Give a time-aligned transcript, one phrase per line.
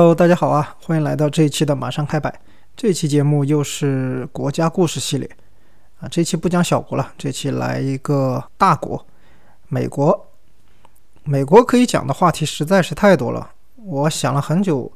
[0.00, 2.40] Hello，大家好啊，欢迎来到这一期的马上开摆。
[2.74, 5.28] 这期节目又是国家故事系列
[6.00, 9.04] 啊，这期不讲小国了，这期来一个大国——
[9.68, 10.26] 美国。
[11.24, 14.90] 美国可以讲的话题实在是太多了，我想了很久，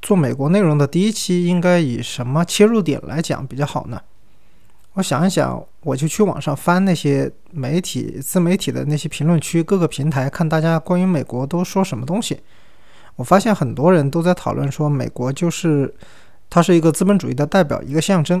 [0.00, 4.00] 做美国内容的第一期应该以什么切入点来讲比较好呢？
[4.92, 12.38] 我想一想，我就去网上翻那些媒体、自媒体的那些评论区，各个平台看大家关于美国都说什么东西。
[13.16, 15.94] 我发现很多人都在讨论说，美国就是
[16.50, 18.40] 它是一个资本主义的代表，一个象征。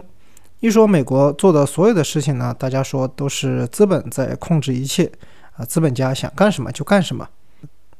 [0.60, 5.10] 一说美国做的所有的事情呢，大家说都是资本在控制一切
[5.56, 7.28] 啊，资本家想干什么就干什么。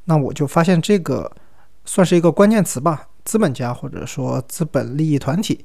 [0.05, 1.31] 那我就发现这个
[1.85, 5.65] 算是一个关键词吧，资本家或者说资本利益团体。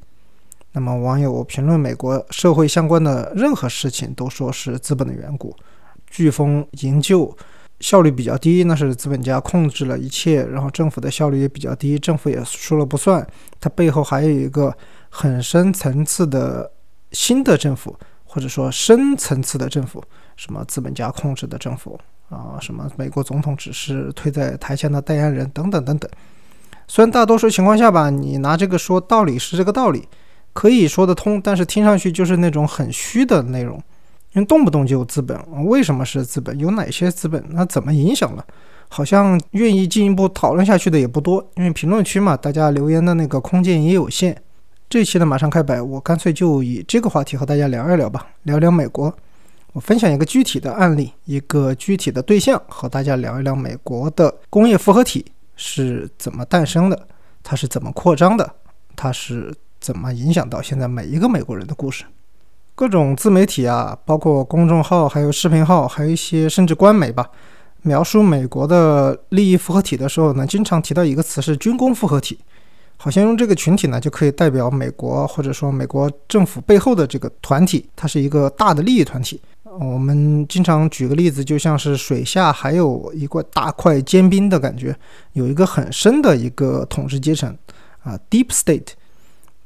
[0.74, 5.56] 那么，网友评论美国社会相关的任何事情，都说是资本的缘故。
[6.12, 7.36] 飓风营救
[7.80, 13.26] 效率比较低，那是资本家控制了一切，然后政府的效率也比较低，政府也说了不算。
[13.60, 14.74] 它背后还有一个
[15.10, 16.72] 很深层次的
[17.12, 20.04] 新的政府，或者说深层次的政府，
[20.36, 26.10] 什么资本家控制的政府啊，什么美国总统只是推在台前的代言人等等等等。
[26.88, 30.08] 虽然大多数情况下吧，你拿这个说道理是这个道理。
[30.52, 33.82] 可以说得通，但是听上去就是那种很虚的内容，
[34.34, 36.58] 因为动不动就有资本，为什么是资本？
[36.60, 37.44] 有哪些资本？
[37.50, 38.46] 那怎么影响了？
[38.88, 44.40] 好像愿意进一步讨论下去的也不多，因为评论区嘛，大家留言的那个空间也有限。
[44.90, 49.14] 这期的马上开摆，我干脆就以这个话题和大家聊一聊吧，聊聊美国。
[49.74, 55.26] 我分享一个具体的案例，一个具体的对象，和大家聊一聊美国的工业复合体
[55.56, 57.08] 是怎么诞生的，
[57.44, 58.56] 它是怎么扩张的，
[58.96, 59.54] 它是。
[59.82, 62.04] 怎么影响到现在每一个美国人的故事？
[62.80, 67.30] 各种自媒体啊，包括公众号、还有视频号，还有一些甚至官媒吧，
[67.82, 72.40] 描述美国的利益复合体的时候呢，经常提到一个词是军工复合体，
[72.96, 79.42] 好像用这个群体呢就可以代表美国，或者说美国政府背后的这个团体，它是一个大的利益团体。
[79.78, 84.96] 我们经常举个例子，就像是水下还有一块大块坚冰的感觉，
[85.34, 87.54] 有一个很深的一个统治阶层
[88.04, 88.92] 啊，Deep State。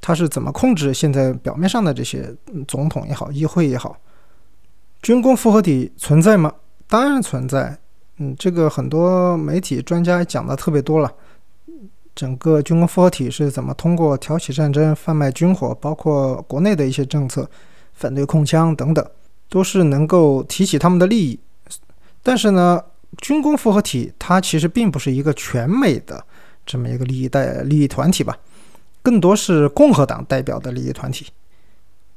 [0.05, 2.29] 他是怎么控制现在表面上的这些
[2.67, 3.95] 总统也好，议会也好？
[5.01, 6.53] 军工复合体存在吗？
[6.89, 7.77] 当然存在。
[8.17, 11.09] 嗯，这个很多媒体专家讲的特别多了。
[12.13, 17.49] 整个军工复合体是怎么通过挑起战争、贩卖军火，包括国内的一些政策、
[17.93, 19.03] 反对控枪等等，
[19.47, 21.39] 都是能够提起他们的利益。
[22.21, 22.83] 但是呢，
[23.17, 26.23] 军工复合体它其实并不是一个全美的
[26.65, 28.37] 这么一个利益代利益团体吧？
[29.03, 31.27] 更多是共和党代表的利益团体，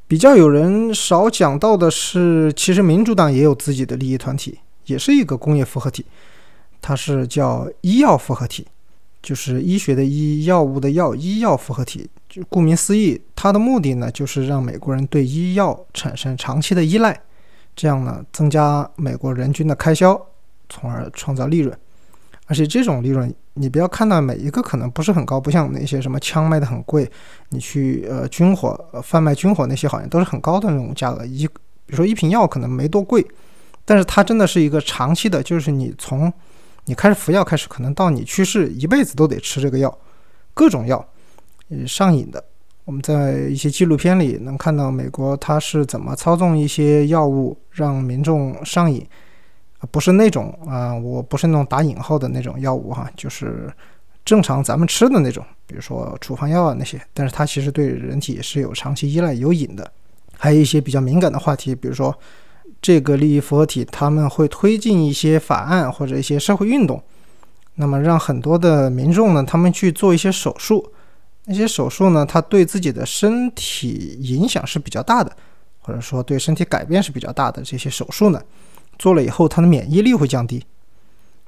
[0.06, 6.06] 比较有人少讲到的是，其实民主党也有自己的利益团体，也是一个工业复合体，
[6.80, 8.66] 它是叫医药复合体，
[9.20, 12.08] 就是医学的医，药物的药，医药复合体。
[12.28, 17.18] 就顾名思义，它的目的呢，就是让美国人对医药产生长期的依赖，
[17.74, 20.20] 这样呢，增加美国人均的开销，
[20.68, 21.76] 从而创造利润。
[22.46, 27.10] 而且这种利润，你不要看到每一个可能不是很高，不像那些什么枪卖的很贵，
[27.48, 31.26] 你去呃军火贩卖军火那些好像都是很高的那种价格。
[31.26, 31.52] 一比
[31.88, 33.26] 如说一瓶药可能没多贵，
[33.84, 36.32] 但是它真的是一个长期的，就是你从
[36.84, 39.98] 你开始服药开始，可能到你去世一辈子都得吃这个药，
[40.54, 41.04] 各种药，
[41.70, 42.42] 嗯上瘾的。
[42.84, 49.04] 我们在一些纪录片里能看到美国它是怎么操纵一些药物让民众上瘾。
[49.90, 53.72] 不是那种啊，我不是那种打引号的那种药物哈，就是
[54.24, 57.00] 正常咱们吃的那种，比如说处方药啊那些。
[57.12, 59.90] 但是它其实对人体是有长期依赖、有瘾的。
[60.38, 62.14] 还有一些比较敏感的话题，比如说
[62.82, 67.02] 这个利益复合体他们会推进一些法案或者一些社会运动，
[67.76, 70.92] 那么让很多的民众呢，他们去做一些手术，
[71.46, 75.34] 那些手术呢，它对自己的身体影响是比较大的，
[75.80, 78.42] 或者说对身体改变是比较大的这些手术呢。
[78.98, 80.64] 做了以后，他的免疫力会降低，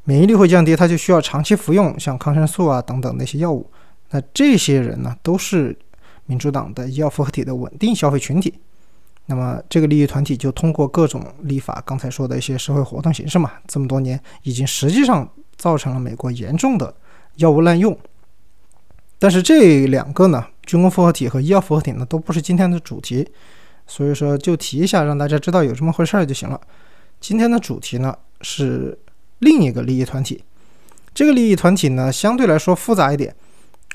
[0.05, 3.71] 免疫力会降低，他就需要长期服用像抗生素啊等等那些药物。
[4.11, 5.77] 那这些人呢，都是
[6.27, 8.55] 民主党的医药复合体的稳定消费群体。
[9.27, 16.95] 那么这个利益团体就通过各种立法，刚才说的一些社会活动形式嘛，这么多年已经实际上造成了美国严重的
[17.37, 17.95] 药物滥用。
[19.19, 23.29] 但是这两个呢，军工复合体和医药复合体呢，都不是今天的主题，
[23.87, 26.59] 所以说就提一下，让大家知道有这么回事儿就行了。
[27.21, 28.99] 今天的主题呢是
[29.41, 30.43] 另一个利益团体，
[31.13, 33.35] 这个利益团体呢相对来说复杂一点，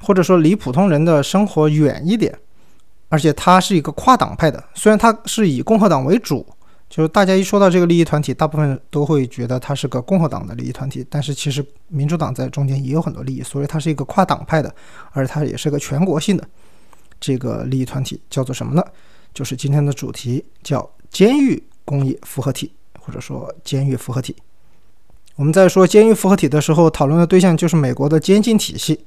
[0.01, 2.37] 或者说离普通人的生活远一点，
[3.09, 4.63] 而且它是一个跨党派的。
[4.73, 6.45] 虽然它是以共和党为主，
[6.89, 14.73] 就是大家一说到这个利益团体，大部分都会觉得它是个共和党的利益团体，但是其实民主党在中间也有很多利益，所以它是一个跨党派的，
[15.11, 16.47] 而它也是个全国性的
[17.19, 18.83] 这个利益团体，叫做什么呢？
[19.33, 22.71] 就是今天的主题叫监狱工业复合体，
[23.03, 24.35] 或者说监狱复合体。
[25.35, 29.03] 我们在说监狱复合体的时候，讨论的对象就是美国的监禁体系。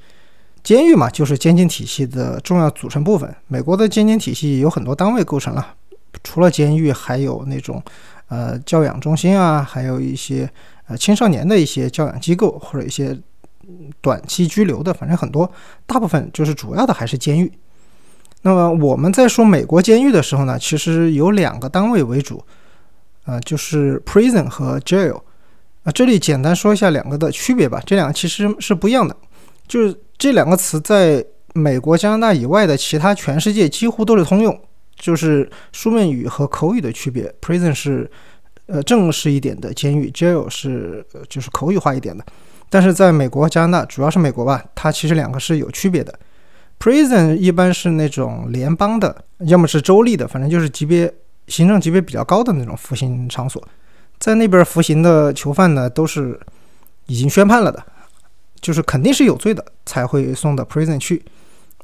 [0.63, 3.33] 监狱嘛，就是监禁体系的重要组成部分。
[3.47, 5.75] 美国的监禁体系有很多单位构成了。
[6.25, 7.81] 除了监狱，还有那种，
[8.29, 10.51] 呃，教养中心啊，还有一些
[10.89, 13.17] 呃青少年的一些教养机构，或者一些
[14.01, 15.49] 短期拘留的，反正很多，
[15.87, 17.53] 大部分就是主要的还是监狱。
[18.43, 22.43] 那么我们在说美国监狱的时候呢，其实有两个单位为主，
[23.27, 25.21] 呃，就是 prison 和 jail。
[25.83, 27.81] 啊，这里简单说一下两个的区别吧。
[27.85, 29.15] 这两个其实是不一样的，
[29.69, 31.25] 就是这两个词在
[31.55, 34.59] 美国、加拿大以外的其他全世界几乎都是通用。
[34.97, 38.11] 就是书面语和口语的区别，prison 是
[38.65, 42.25] 呃正式一点的监狱，jail 是就是口语化一点的。
[42.71, 46.19] 但是在美国、加拿大，主要是美国吧，它其实两个是有区别的。
[46.81, 51.13] prison 一般是那种联邦的，要么是州立的，反正就是级别
[51.49, 53.63] 行政级别比较高的那种服刑场所。
[54.19, 56.39] 在那边服刑的囚犯呢，都是
[57.07, 57.85] 已经宣判了的，
[58.61, 61.25] 就是肯定是有罪的才会送到 prison 去。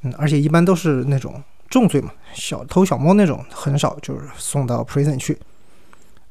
[0.02, 1.42] 嗯，而且一般都是那种。
[1.70, 5.38] 重罪嘛，小偷小摸那种很少，就是送到 prison 去。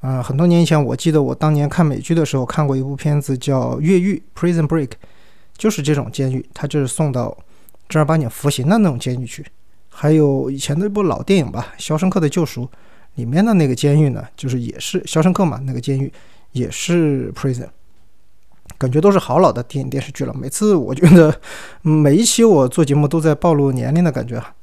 [0.02, 4.92] 嗯，很多年以前，我记得我当年看美剧的时候看过一部片子叫《越狱》（Prison Break），
[5.58, 7.36] 就是这种监狱，他就是送到
[7.90, 9.44] 正儿八经服刑的那种监狱去。
[9.90, 12.66] 还有以前的一部老电影吧，《肖申克的救赎》
[13.22, 16.12] 里面的那个监狱呢，就是也是肖申克嘛，那个监狱
[16.54, 17.68] 也是 prison。
[18.80, 20.34] 感觉都是好老的电影电视剧了。
[20.34, 21.40] 每次我觉得
[21.84, 24.56] 每一期我做节目都在暴露年龄的感觉啊。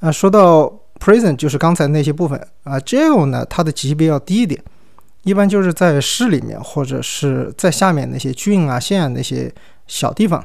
[0.00, 0.70] 啊，说到
[1.00, 4.62] prison 就是刚才那些部分啊，jail 呢，它的级别要低一点，
[5.22, 9.50] 一般就是在市里面或者是在下面那些郡啊、县啊那些
[9.86, 10.44] 小地方，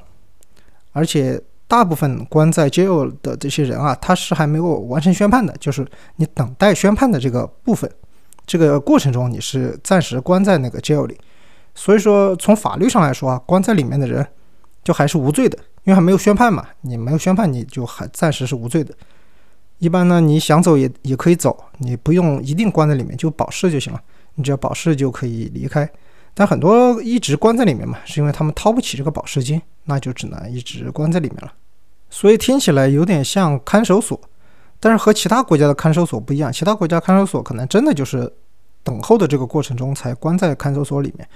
[0.94, 5.86] 而且大部分关在 jail 的这些人啊，他是还没有完成宣判的，就是
[6.18, 7.89] 你等待宣判的这个部分，
[8.45, 11.18] 这个过程中你是暂时关在那个 jail 里，
[11.74, 14.25] 所以说从法律上来说啊，关在里面的人
[14.83, 18.94] 就还是无罪的，因为还没有宣判嘛，你没有宣判，你就还暂时是无罪的。
[19.80, 24.00] 一般呢，你想走也也可以走，你不用一定关在里面，就保释就行了。
[24.36, 25.89] 你只要保释就可以离开。
[26.33, 31.53] 但很多一直关在里面嘛，是因为他们掏不起这个保释金，那就只能一直关在里面了。
[32.09, 34.19] 所以听起来有点像看守所，
[34.80, 36.51] 但是和其他国家的看守所不一样。
[36.51, 38.31] 其他国家看守所可能真的就是
[38.83, 41.27] 等候的这个过程中才关在看守所里面。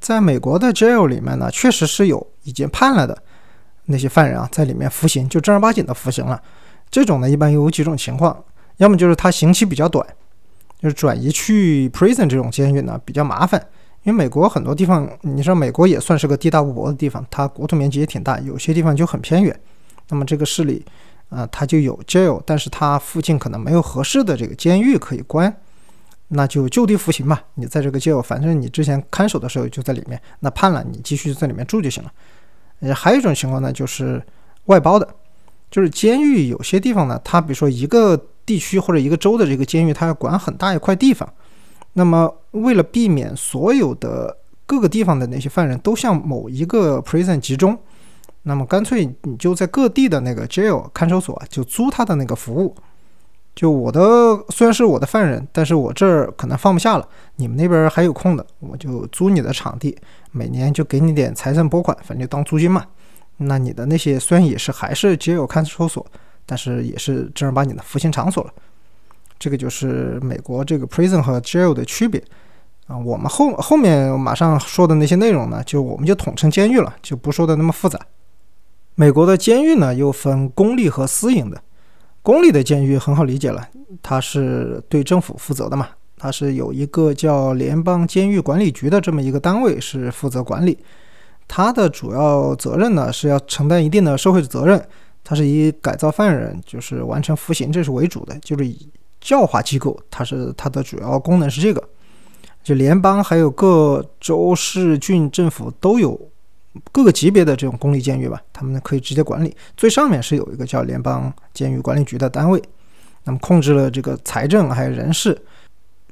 [0.00, 3.16] 在美国的 jail 里面呢，确实是有已经判了的
[3.86, 6.40] 那些犯人啊，在里面服刑，就正儿八经的服刑了。
[6.90, 8.42] 这种呢，一般有几种情况，
[8.76, 10.06] 要么就是他刑期比较短，
[10.80, 13.64] 就是转移去 prison 这种监狱呢比较麻烦，
[14.04, 19.58] 因为美国很多地方，你说美国也算是个地大物博的地方，它国土面积也挺大，有些地方就很偏远，
[20.08, 20.84] 那么这个市里，
[21.28, 25.54] 啊，它就有 jail，但是它附近可能没有合适的这个监狱可以关，
[26.28, 27.44] 那就就地服刑吧。
[27.54, 32.12] 你在这个 jail，反正你之前看守的时候就在里面，那判了你继续在里面住就行了。
[32.80, 34.20] 呃，还有一种情况呢，就是
[34.64, 35.08] 外包的。
[35.70, 41.32] 就是监狱有些地方呢，它比如说一个地区或者一个州的这个监狱，它要管很大一块地方。
[41.94, 47.78] 那么为了避免所有的各个地方的那些犯人都向某一个 prison 集中，
[48.42, 52.74] 那么干脆你就在各地的那个 jail 看守所就租他的那个服务。
[53.54, 54.00] 就我的
[54.48, 57.06] 虽然是我的犯人，但是我这儿可能放不下了，
[57.36, 59.94] 你们那边还有空的，我就租你的场地，
[60.30, 62.86] 每年就给你点财政拨款，反正当租金嘛。
[63.36, 66.06] 那你的那些虽然也是还是 jail 看守所，
[66.46, 68.52] 但是也是正儿八经的服刑场所了。
[69.42, 72.22] 这个就是美国这个 prison 和 jail 的区别
[72.86, 72.96] 啊。
[72.96, 77.98] 我们后后面马上说的那些内容呢，就我们就统称监狱了，就不说的那么复杂。
[78.94, 81.60] 美国的监狱呢又分公立和私营的。
[82.22, 83.68] 公立的监狱很好理解了，
[84.00, 90.78] 它是对政府负责的嘛，它是有一个叫联邦监狱管理局的这么一个单位是负责管理。
[91.48, 94.80] 它的主要责任呢是要承担一定的社会责任，
[95.24, 98.88] 它是以改造犯人，就是完成服刑，这是为主的，就是以
[99.22, 101.82] 教化机构，它是它的主要功能是这个。
[102.62, 106.20] 就联邦还有各州市郡政府都有
[106.92, 109.56] 各个级别的这种公立监狱吧，他们可以直接管理。
[109.76, 112.60] 最上面是有一个叫联邦监狱管理局的单位，
[113.24, 115.40] 那么控制了这个财政还有人事。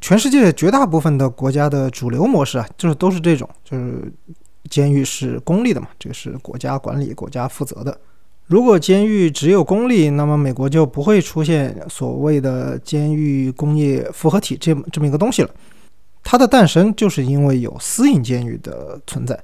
[0.01, 4.11] 全世界绝大部分的国家的主流模式啊，就是都是这种，就是。
[4.69, 5.89] 监狱是公立的嘛？
[5.99, 7.99] 这个是国家管理、国家负责的。
[8.51, 15.51] 如果监狱只有公立，那么美国就不会出现所谓的监狱工业复合体这么这么一个东西了。
[16.25, 19.39] 它的诞生就是因为有私营监狱的存在。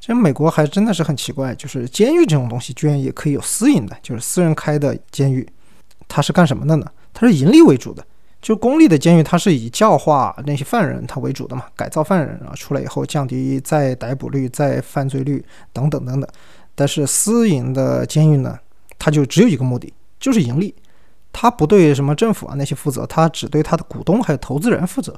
[0.00, 5.48] 其实美国还真的是很奇怪，就是监狱这种东西居然也可以有私营的，就是私人开的监狱，
[6.08, 6.84] 它是干什么的呢？
[7.14, 8.04] 它是盈利为主的。
[8.42, 16.28] 就公立的监狱，它是以教化那些犯人他为主的嘛，改造犯人啊，出来以后降低再逮捕率、再犯罪率等等等等。
[16.80, 18.58] 但是私营的监狱呢，
[18.98, 20.74] 它就只有一个目的，就是盈利。
[21.30, 25.14] 它不对什么政府啊那些负责，它只对它的股东还有投资人负责。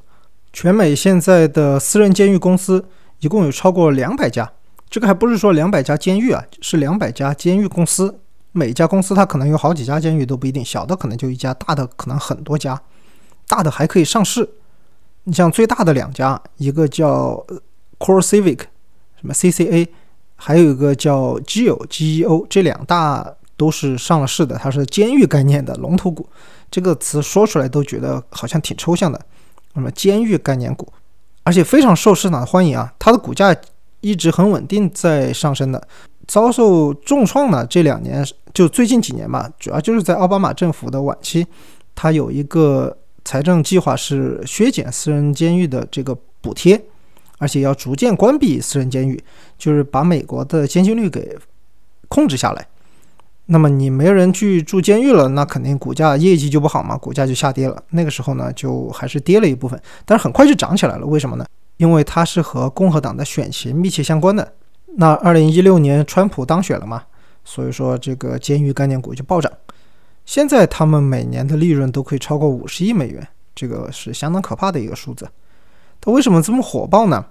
[0.52, 2.84] 全美现在的私人监狱公司
[3.20, 4.52] 一共有超过两百家，
[4.90, 8.18] 这个还不是说两百家监狱啊，是两百家监狱公司。
[8.50, 12.82] 每家公司它可能有好几家监狱都不一定，小的可能就一家，大的可能很多家，
[13.46, 14.50] 大的还可以上市。
[15.22, 17.46] 你像最大的两家，一个叫
[18.00, 18.62] Core Civic，
[19.14, 19.86] 什么 CCA。
[20.44, 23.24] 还有一个叫 GEO GEO，这两大
[23.56, 26.28] 都是上了市的，它是监狱概念的龙头股。
[26.68, 29.20] 这个词说出来都觉得好像挺抽象的。
[29.74, 30.92] 那么监狱概念股，
[31.44, 33.56] 而且非常受市场的欢迎啊，它的股价
[34.00, 35.80] 一直很稳定在上升的。
[36.26, 41.46] 遭受重创呢，这两年就最近几年吧，主要就是在奥巴马政府的晚期，
[41.94, 46.84] 它有一个财政计划是削减私人监狱的这个补贴。
[47.42, 49.20] 而且要逐渐关闭私人监狱，
[49.58, 51.36] 就是把美国的监禁率给
[52.06, 52.64] 控制下来。
[53.46, 57.82] 那么你没人去住监狱了，那肯定股价业绩就不好嘛，股价就下跌了。
[57.90, 61.04] 那个时候呢，就还是跌了一部分，但是很快就涨起来了。
[61.04, 61.44] 为什么呢？
[61.78, 64.52] 因为它是和共和党的选情密切相关的。
[64.94, 67.02] 那二零一六年川普当选了嘛，
[67.44, 69.50] 所以说这个监狱概念股就暴涨。
[70.24, 75.28] 现在他们每年的利润都可以超过五十亿美元，这个是相当可怕的一个数字。
[76.02, 77.24] 它为什么这么火爆呢？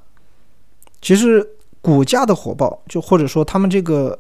[1.01, 1.45] 其实
[1.81, 4.17] 股价的火爆，就或者说他们这个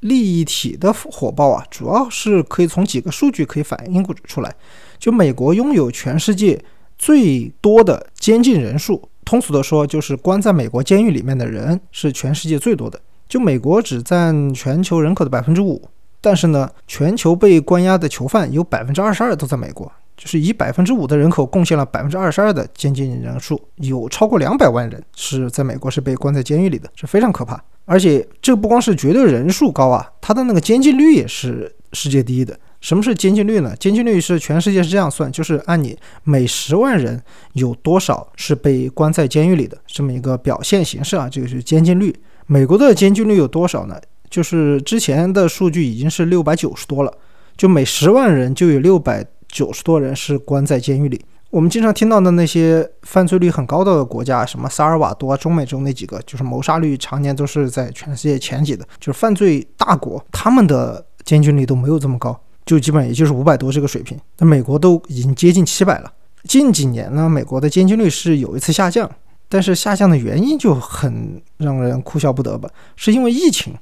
[0.00, 4.54] 利益体的火爆啊，主要是可以从几个数据可以反映出来。
[4.98, 6.60] 就美国拥有全世界
[6.98, 13.00] 最多的监禁人数，通俗的说，就是关在美国监狱里面的人是全世界最多的。
[13.28, 15.88] 就美国只占全球人口的百分之五，
[16.20, 19.92] 但是呢，全球被关押的囚犯有百分之二十二都在美国。
[20.16, 27.62] 就是以百分之五的人口贡献了百分之二十二的监禁人数，有超过两百万人是在美国是被关在监狱里的，是非常可怕。
[27.84, 32.58] 而且这不光是绝对人数高啊，它的那个监禁率也是世界第一的。
[32.80, 33.74] 什么是监禁率呢？
[33.76, 37.20] 监禁率是全世界是这样算，就是按你每十万人
[37.52, 42.14] 有多少是被关在监狱里的这么一个表现形式啊，这个是监禁率。
[42.46, 44.00] 美国的监禁率有多少呢？
[44.30, 47.12] 就是之前的数据已经是六百九十多了，
[47.56, 49.24] 就每十万人就有六百。
[49.48, 51.24] 九十多人是关在监狱里。
[51.50, 64.18] 我们经常听到的那些犯罪率很高的国家，什么萨尔瓦多、中美洲那几个，就是谋杀率常年都是在全世界前几的，就是犯罪大国，他们的监禁率都没有这么高，就基本也就是五百多这个水平。
[64.38, 66.12] 那美国都已经接近七百了。
[66.44, 69.08] 近几年呢，美国的监禁率是有一次下降，
[69.48, 73.72] 但是下降的原因就很让人哭笑不得吧，是因为疫情。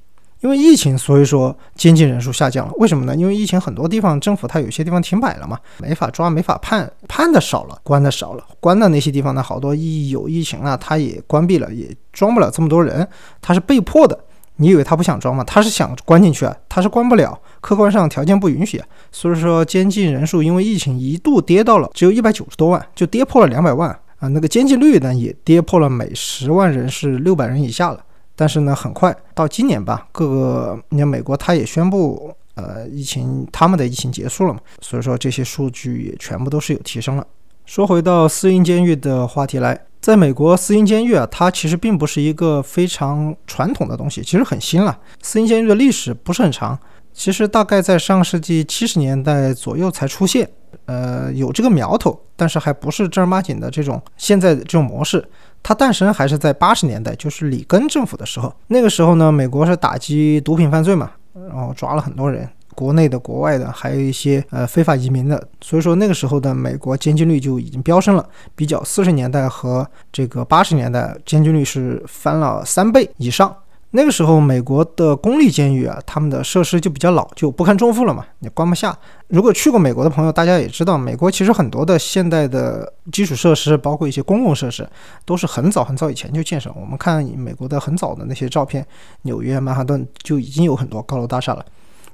[0.45, 2.73] 因为疫情，所以说监禁人数下降了。
[2.77, 3.17] 为什么呢？
[3.17, 13.09] 因为疫情很多地方政府它有些地方停摆了嘛，没法抓，没法判，判的少了，关的少了，关的那些地方呢，好多一有疫情啊，它也关闭了，也装不了这么多人，
[13.41, 14.19] 它是被迫的。
[14.57, 15.43] 你以为他不想装吗？
[15.45, 18.87] 他是想关进去啊，他是关不了，客观上条件不允许啊。
[19.11, 24.29] 所以说监禁人数因为疫情一度跌到了只有一百九十多万，就跌破了两百万啊。
[24.29, 27.99] 那个监禁率呢也跌破了每十万人是六百人以下了。
[28.37, 37.27] 但是呢，很快到今年吧，各个你看美国，它也宣布，呃，疫情他们的疫情结束了嘛，所以说这些数据也全部都是有提升了。
[37.65, 44.99] 说回到私营监狱的话题来，在美国私营监狱啊，它其实并不是一个非常传统的东西，其实很新了。
[45.23, 46.79] 私营监狱的历史不是很长，
[47.13, 50.47] 其实大概在上世纪七十年代左右才出现，
[50.87, 55.27] 呃，有这个苗头，但是还不是正儿八经的这种现在的这种模式。
[55.65, 58.55] 它诞生还是在八十年代，就是里根政府的时候。
[58.67, 61.11] 那个时候呢，美国是打击毒品犯罪嘛，
[61.49, 65.43] 然后抓了很多人，国内的、国外的，还有一些呃非法移民的。
[65.63, 73.57] 所以说那个时候的美国监禁率就已经飙升了，比较四十年代和这个八十年代，监禁率是翻了三倍以上。
[73.97, 78.99] 那个时候，美国的公立监狱啊，他们的设施就比较老旧，不堪重负了嘛，也关不下。
[79.29, 84.85] 如果去过美国的朋友，大家也知道，美国其实很多的现代的基础设施，包括一些公共设施，
[85.25, 86.75] 都是很早很早以前就建设。
[86.75, 88.85] 我们看美国的很早的那些照片，
[89.23, 91.65] 纽约、曼哈顿就已经有很多高楼大厦了。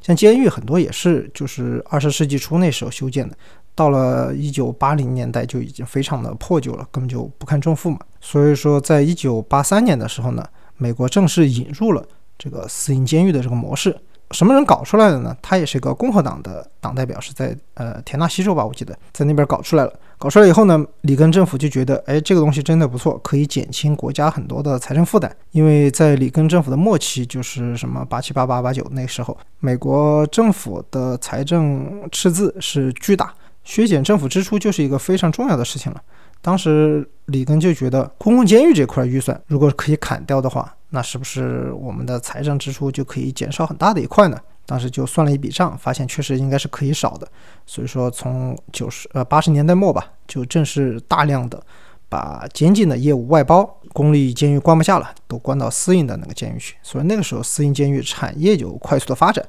[0.03, 3.35] 像监狱很多也是就是二十世纪初那时候修建的，
[3.75, 7.99] 到了一九八零年代就已经非常的破旧了，根本就不堪重负嘛。
[8.21, 10.47] 所以说，在一九八三年的时候呢。
[10.81, 12.03] 美国正式引入了
[12.39, 13.95] 这个私营监狱的这个模式。
[14.31, 15.37] 什么人搞出来的呢？
[15.43, 19.93] 他也是一个共和党的党代表，是在呃田纳西州吧，我记得在那边搞出来了。
[20.19, 25.35] 搞出来以后呢，里根政府就觉得，哎，这个东西真的不错，可以减轻国家很多的财政负担。
[25.51, 33.35] 因为在里根政府的末期，就是什么八七八八八九那时候，美国政府的财政赤字是巨大，
[33.65, 36.01] 削减政府支出就是一个非常重要的事情了。
[36.43, 44.39] 当时里根就觉得，公共监狱这块预算如果可以砍掉的话，那是不是我们的财政支出就可以减少很大的一块呢？
[44.67, 47.29] 当时就算了一笔账，发现确实应该是可以少的，
[47.67, 51.61] 所以说从九十呃八十年代末吧，就正式大量的
[52.09, 56.77] 把监禁的业务外包，公立监狱关不下了，都关到私营的那个监狱去。
[56.83, 59.45] 所以那个时候私营监狱产业就快速的发展。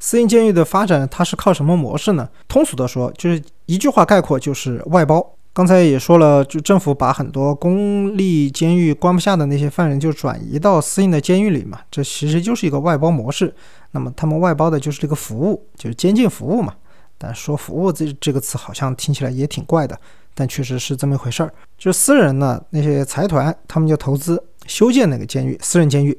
[0.00, 2.28] 私营监狱的发展它是靠什么模式呢？
[2.48, 5.24] 通俗的说，就是一句话概括，就是外包。
[5.54, 13.54] 刚才也说了，就政府把很多公立监狱关不下的那些犯人就转移到私营的监狱里嘛，这其实就是一个外包模式。
[13.92, 16.74] 那么他们外包的就是这个服务，就是监禁服务嘛。
[17.16, 19.96] 但说服务这这个词好像听起来也挺怪的，
[20.34, 21.54] 但确实是这么一回事儿。
[21.78, 26.18] 就私人呢，那些财团他们就投资修建那个监狱，私人监狱，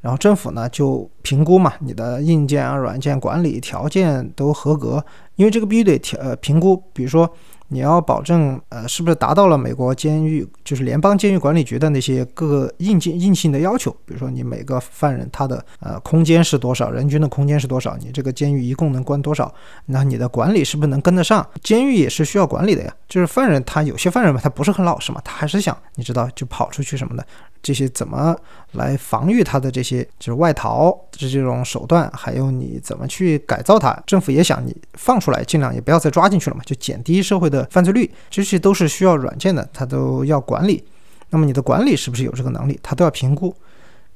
[0.00, 7.28] 然后政府呢就评估嘛，你的硬件啊、软件管理条件都合格，因为这个必须得调呃评估，比如说。
[7.68, 13.90] 你要保证，呃，是不是达到了美国监狱，就是联邦监狱管理局的那些各个硬件硬性的要求？
[14.04, 17.96] 比如说，你每个犯人他的呃空间是多少，人均的空间是多少？
[17.96, 19.52] 你这个监狱一共能关多少？
[19.86, 21.46] 那你的管理是不是能跟得上？
[21.62, 22.94] 监狱也是需要管理的呀。
[23.08, 27.26] 就是犯人他有些犯人嘛，他不是很老实嘛，他还是想你知道就跑出去什么的。
[27.66, 28.32] 这些怎么
[28.74, 33.92] 来防御他的这些就是外逃的这种手段，还有你怎么去改造他？
[34.06, 38.08] 政府也想你放出来，尽量也不要再抓进去了嘛，就减低社会的犯罪率。
[38.30, 40.84] 这些都是需要软件的，他都要管理。
[41.30, 42.78] 那么你的管理是不是有这个能力？
[42.80, 43.52] 他都要评估。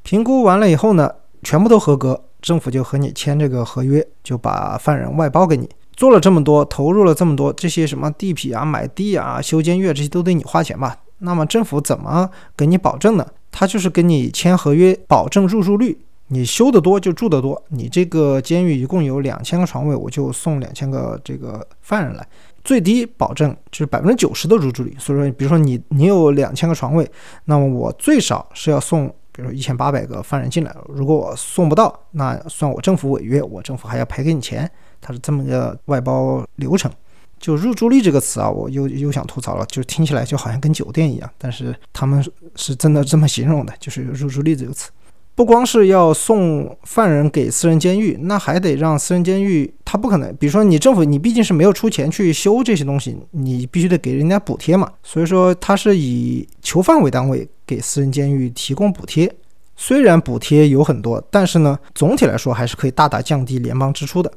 [0.05, 1.11] 评估完了以后呢，
[1.43, 5.69] 全部都合格，政府就和你签这个合约，就把犯人外包给你。
[5.97, 10.97] 做了这么多，投入了这么多，这些什么地皮啊、买地啊、修监狱这些都得你花钱吧？
[11.23, 13.27] 那么政府怎么给你保证呢？
[13.51, 17.61] 他就是跟你签合约，保证入住率，你修得多就住得多。
[17.69, 22.27] 你这个监狱一共有两千个床位，我就送两千个这个犯人来，
[22.63, 24.95] 最低保证就是百分之九十的入住率。
[24.99, 27.11] 所以说，比如说你你有两千个床位，
[27.45, 30.75] 那么我最少是要送，比如说一千八百个犯人进来。
[30.89, 34.71] 如果我送不到，那算我政府违约，我政府还要赔给你钱。
[35.01, 36.91] 它是这么个外包流程。
[37.41, 42.23] 就入住率这个词啊，我又又想吐槽了，就听起来就好像跟酒店一样，但是他们
[42.55, 44.91] 是真的这么形容的，就是入住率这个词，
[45.35, 59.33] 不光是要送犯人给私人监狱，那还得让私人监狱，他不可能，比如说你政府，你毕竟是没有出钱去修这些东西，你必须得给人家补贴嘛，所以说他是以囚犯为单位给私人监狱提供补贴，
[59.77, 64.31] 虽然补贴有很多，但是呢，总体来说还是可以大大降低联邦支出的。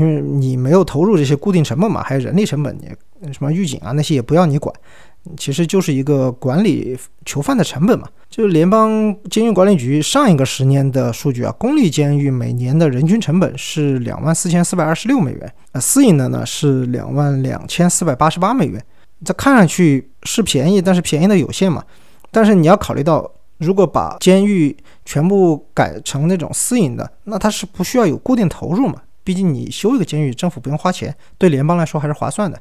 [0.00, 2.74] 因为你没有投入这些固定成本嘛，还有人力成本，
[3.20, 4.74] 你什么狱警啊那些也不要你管，
[5.36, 8.08] 其实就是一个管理囚犯的成本嘛。
[8.30, 18.82] 就是联邦监狱管理局上一个十年的数据啊，公立监狱每年的人均成本是两万四千四百二十六美元，呃，私营的呢是两万两千四百八十八美元。
[19.22, 21.84] 这看上去是便宜，但是便宜的有限嘛。
[22.30, 28.94] 但是你要考虑到，如果把监狱全部改成那种私营的，那它是不需要有固定投入嘛。
[29.30, 32.60] 毕竟你修一个监狱，政府不用花钱，对联邦来说还是划算的。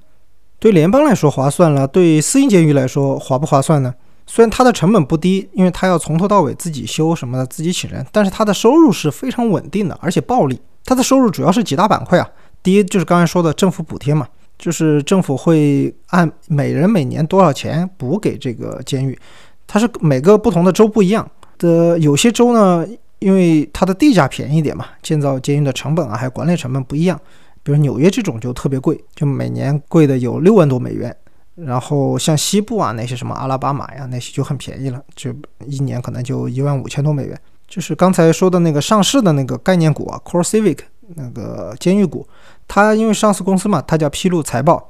[0.60, 3.92] 对联邦来说划算了，对私营监狱来说划不划算呢？
[4.28, 10.62] 虽然它的成本不低，因为它要从头到尾自己修什么的，自己请人，但是它的收入是非常稳定的，而且暴利。
[10.86, 12.30] 它的收入主要是几大板块啊。
[12.62, 14.28] 第一就是刚才说的政府补贴嘛，
[14.60, 19.18] 就是政府会按每人每年多少钱补给这个监狱，
[19.66, 21.28] 它是每个不同的州不一样
[21.58, 22.86] 的，有些州呢。
[23.20, 27.20] 因为它的地价便宜一点嘛，建造监狱的成本啊，还有管理成本不一样。
[27.62, 31.16] 比如纽约这种就特别贵，就每年贵的有六万多美元。
[31.56, 37.38] 然后像西部啊那些什么阿拉巴马呀那些就很便宜了，就一年可能就一万五千多美元。
[37.68, 40.80] 就是刚才说的那个上市的那个概念股啊，Core Civic
[41.16, 42.26] 那个监狱股，
[42.68, 44.90] 它因为上市公司嘛，它叫披露财报。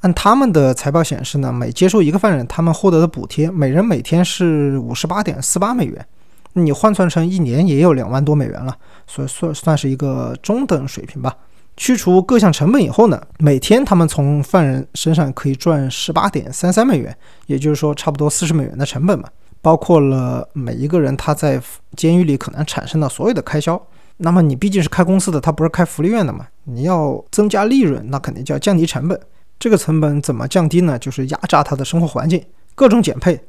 [0.00, 6.06] 按他们的财报显示呢，每接收一个犯人，他们获得的补贴每人每天是五十八点四八美元。
[6.54, 11.34] 你换算成一年也有两万多美元了，所以算算是一个中等水平吧。
[11.76, 19.26] 去除各项成本以后呢，每天他们从犯人身上可以赚十八点三三美元，也就是说差不多四十美元的成本嘛，
[19.62, 21.60] 包括了每一个人他在
[21.96, 23.80] 监狱里可能产生的所有的开销。
[24.18, 29.18] 那么你毕竟是开公司的，他不是开福利院的嘛，你要增加利润，那肯定就要降低成本。
[29.58, 30.98] 这个成本怎么降低呢？
[30.98, 33.40] 就是压榨他的生活环境，各种减配。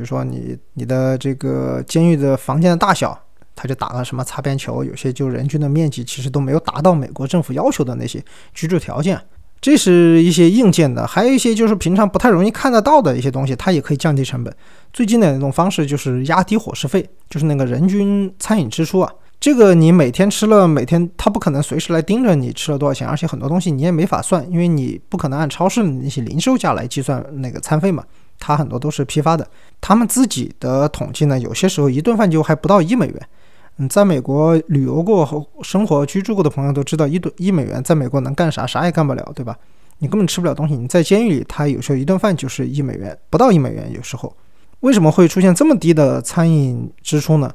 [0.00, 3.16] 比如说你你的这个监狱的房间的大小，
[3.54, 9.20] 他就打了什么擦边球，有些就人均的面积其实都没有达到美国政府要求的那些居住条件。
[9.60, 14.50] 这是一些硬件的，还有一些就是平常不太容易看得到的一些东西，它也可以降低成本。
[14.90, 19.12] 最近的那种方式就是压低伙食费，就是那个人均餐饮支出啊。
[19.38, 28.02] 这个你每天吃了，每天他不可能随时来盯着你吃了多少钱，而且很多东西你也没法算，因为你不可能按超市的那些零售价来计算那个餐费嘛，
[28.40, 29.46] 他很多都是批发的。
[29.80, 33.28] 他们自己的统计呢，有些时候一顿饭就还不到一美元。
[33.76, 38.66] 嗯，在美国旅游过和生活居住过的朋友都知道，一顿一美元在美国能干啥？
[38.66, 39.56] 啥也干不了，对吧？
[39.98, 40.74] 你根本吃不了东西。
[40.74, 43.92] 你在监狱里，他有时候一顿饭就是一美元，不到一美元。
[43.92, 44.34] 有时候，
[44.80, 47.52] 为什么会出现这么低的餐饮支出呢？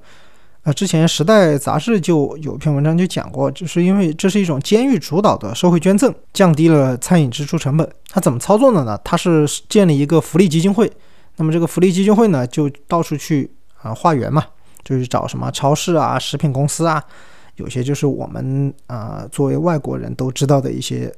[0.66, 7.88] 啊，之前《时代》杂志就有篇文章就讲过，就是因为这是一种监狱主导的社会捐赠，降低了餐饮支出成本。
[8.10, 9.00] 它怎么操作的呢？
[9.04, 10.92] 它是建立一个福利基金会，
[11.36, 13.52] 那么这个福利基金会呢，就到处去
[13.84, 14.44] 啊化缘嘛。
[14.84, 17.04] 就是找什么超市啊、食品公司啊，
[17.58, 21.12] 有些就是我们啊作为外国人都知道的一些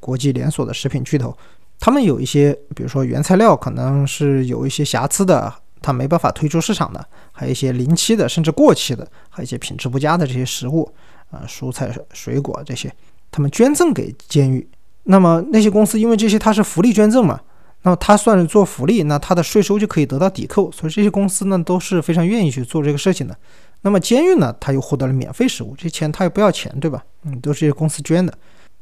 [0.00, 1.34] 国际连锁的食品巨头，
[1.78, 5.52] 他们有一些，比如说原材料可能是有一些瑕疵的，
[5.84, 10.90] 它没办法推出市场的，还有一些临期的甚至过期的，还有一些品质不佳的这些食物
[11.30, 12.90] 啊，蔬菜、水果这些，
[13.30, 14.66] 他们捐赠给监狱。
[15.04, 17.38] 那么那些公司因为这些它是福利捐赠嘛。
[17.86, 23.36] 那么他算是做福利，那他的税收就可以得到抵扣，所以这些公司呢都是非常愿意去做这个事情的。
[23.82, 27.04] 那么监狱呢，他又获得了免费食物，这钱他又不要钱，对吧？
[27.24, 28.32] 嗯，都是这些公司捐的。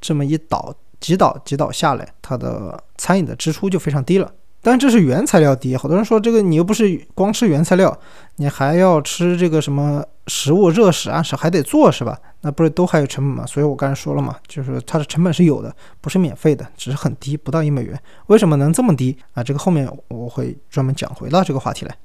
[0.01, 4.33] 这么一倒几倒几倒下来，他的餐饮的支出就非常低了。
[4.65, 7.99] 但这是原材料低，好多人说这个你又不是光吃原材料，
[8.37, 12.17] 你还要吃这个什么食物热食啊，是还得做是吧？
[12.43, 13.45] 那不是都还有成本吗？
[13.45, 18.01] 所以我刚才说了嘛，就是它的成本是有的，不是免费的，只是很低，不到一美元。
[18.29, 19.43] 为什么能这么低啊？
[19.43, 21.97] 这个后面我会专门讲回到这个话题来。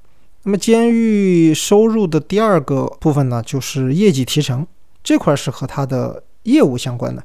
[0.42, 4.66] 那么监狱收入的第二个部分呢，就是业绩提成
[5.04, 7.22] 这块是和它的业务相关的，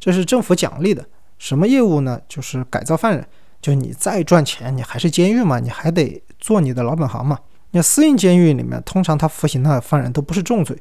[0.00, 1.06] 这是政府奖励的。
[1.38, 2.20] 什么业务呢？
[2.28, 3.24] 就是改造犯人。
[3.62, 7.38] 就你再赚钱，你还是监狱嘛，你还得做你的老本行嘛。
[7.70, 10.76] 那私营监狱里面，通常他服刑的犯人都不是重罪，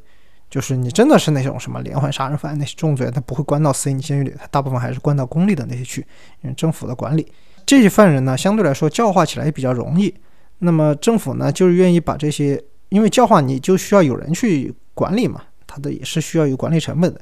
[0.49, 6.05] 就是你真的是那种什么连环杀人犯那些重罪，他不会关到私营监狱里，他大部分还是关到公立的那些去，
[6.41, 7.31] 因为政府的管理。
[7.65, 10.13] 这些犯人呢，相对来说教化起来也比较容易。
[10.59, 17.21] 那么政府呢，就是愿意把这些，因为教化你就需要有人去管理嘛，他的也是需要有管理成本的，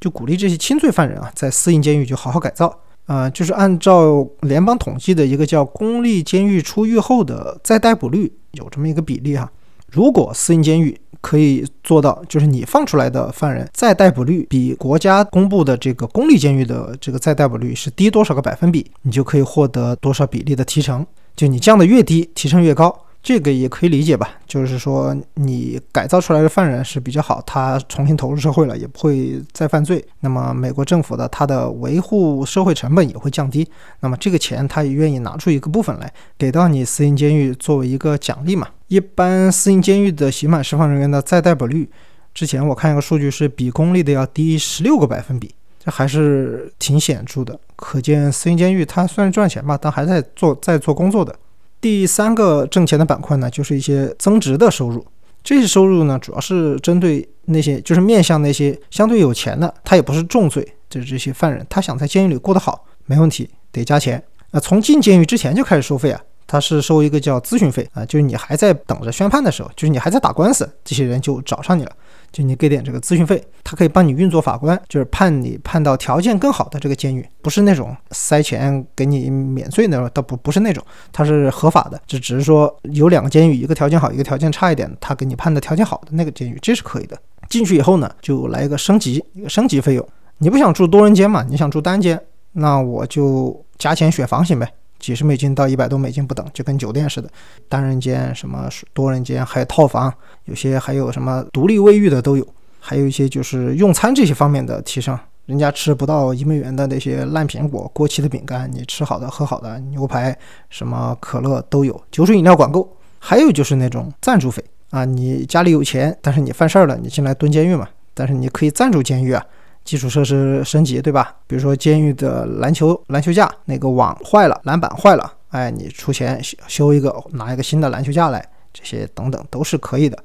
[0.00, 2.80] 就鼓励这些轻罪犯人啊，在私营监狱就好好改造。
[3.06, 9.50] 啊，就是按照联邦统计的一个叫公立监狱出狱后的再逮捕率有这么一个比例哈。
[9.90, 21.06] 如果私营监狱可以做到，就是你放出来的犯人再逮捕率比国家公布的这个公立监狱的这个再逮捕率是低多少个百分比，你就可以获得多少比例的提成。
[21.36, 23.05] 就你降的越低，提成越高。
[23.26, 30.04] 这个也可以理解吧，就是说你改造出来的犯人是比较好，他重新投入社会了，也不会再犯罪。
[30.20, 33.68] 那么美国政府的他的维护社会成本也会降低。
[33.98, 36.08] 那么这个钱他也愿意拿出一个部分来
[36.38, 38.68] 给到你私营监狱作为一个奖励嘛。
[38.86, 41.90] 一般私营监狱的刑满释放人员的再逮捕率，
[42.32, 47.58] 之前我看一个数据是比公立的要低十六个百分比，这还是挺显著的。
[47.74, 51.34] 可见私营监狱它虽然赚钱吧，但还在做在做工作的。
[51.80, 55.04] 第三个挣钱的板块呢，就是一些增值的收入。
[55.42, 64.22] 这些收入呢，主要是针对那些就是面向那些相对有钱的，他也不是重罪，就是这些犯人，他想在监狱里过得好，没问题，得加钱。
[64.50, 66.20] 那从进监狱之前就开始收费啊。
[66.48, 71.90] 他是收一个叫咨询费啊，就是你还在等着宣判的时候，就是你还在打官司，这些人就找上你了，
[72.36, 87.16] 就你给点这个咨询费，他可以帮你运作法官，就是判你判到条件更好的这个监狱，不是那种塞钱给你免罪那种，倒不不是那种，他是合法的，就只是说有两个监狱，一个条件好，一个条件差一点，他给你判的条件好的那个监狱，这是可以的。
[87.48, 92.20] 进去以后呢，就来一个升级，一个升级费用，你不想住多人间嘛，你想住单间，
[92.52, 94.70] 那我就加钱选房型呗。
[94.98, 97.28] 几十美金到一百多美金不等，就跟酒店似的，
[97.68, 100.12] 单人间、什么多人间，还有套房，
[100.44, 102.46] 有些还有什么独立卫浴的都有，
[102.80, 105.18] 还有一些就是用餐这些方面的提升。
[105.46, 110.36] 人家吃不到一美元的那些烂苹果、过期的饼干，你吃好的、喝好的牛排、
[110.70, 112.96] 什么可乐都有，酒水饮料管够。
[113.18, 119.44] 还有就是那种赞助费啊，你家里有钱，但是你犯事儿了，你进来蹲监狱嘛，但是你可以赞助监狱啊。
[119.86, 121.34] 基础设施升级，对吧？
[121.46, 130.18] 比如说监狱的篮球篮球架那个网坏了，篮板坏了，哎，你出钱修修一个，拿一个新的篮球架来，这些等等都是可以的。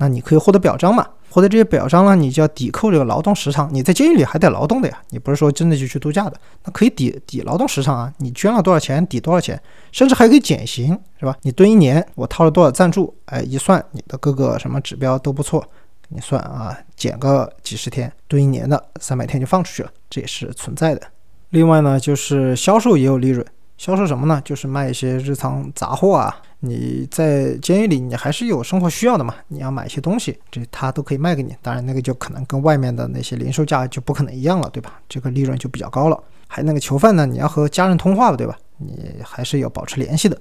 [0.00, 1.04] 那你可以获得表彰嘛？
[1.30, 3.68] 获得这些表彰呢，你就要抵扣这个劳动时长。
[3.72, 8.12] 你在监狱里还得劳动的呀，你不是说真的就去度假的，那可以抵抵劳动时长啊。
[8.18, 11.36] 你捐了多少钱，抵多少钱，甚至还可以减刑，是吧？
[11.42, 15.62] 你蹲一年，我掏了多少赞助，哎，一算你的各个什么指标都不错，
[16.08, 21.02] 你算啊，减个几十天，蹲一年的三百天就放出去了，这也是存在的。
[21.50, 24.40] 另外呢，就是销售也有利润，销售什么呢？
[24.44, 26.42] 就是卖一些日常杂货啊。
[26.60, 29.34] 你在监狱里，你还是有生活需要的嘛？
[29.46, 31.54] 你要买一些东西，这他都可以卖给你。
[31.62, 35.00] 当然，那个就可能跟外面的那些零售价就不可能一样了，对吧？
[35.08, 36.20] 这个利润就比较高了。
[36.48, 38.58] 还那个囚犯呢，你要和家人通话吧，对吧？
[38.78, 40.36] 你还是要保持联系的。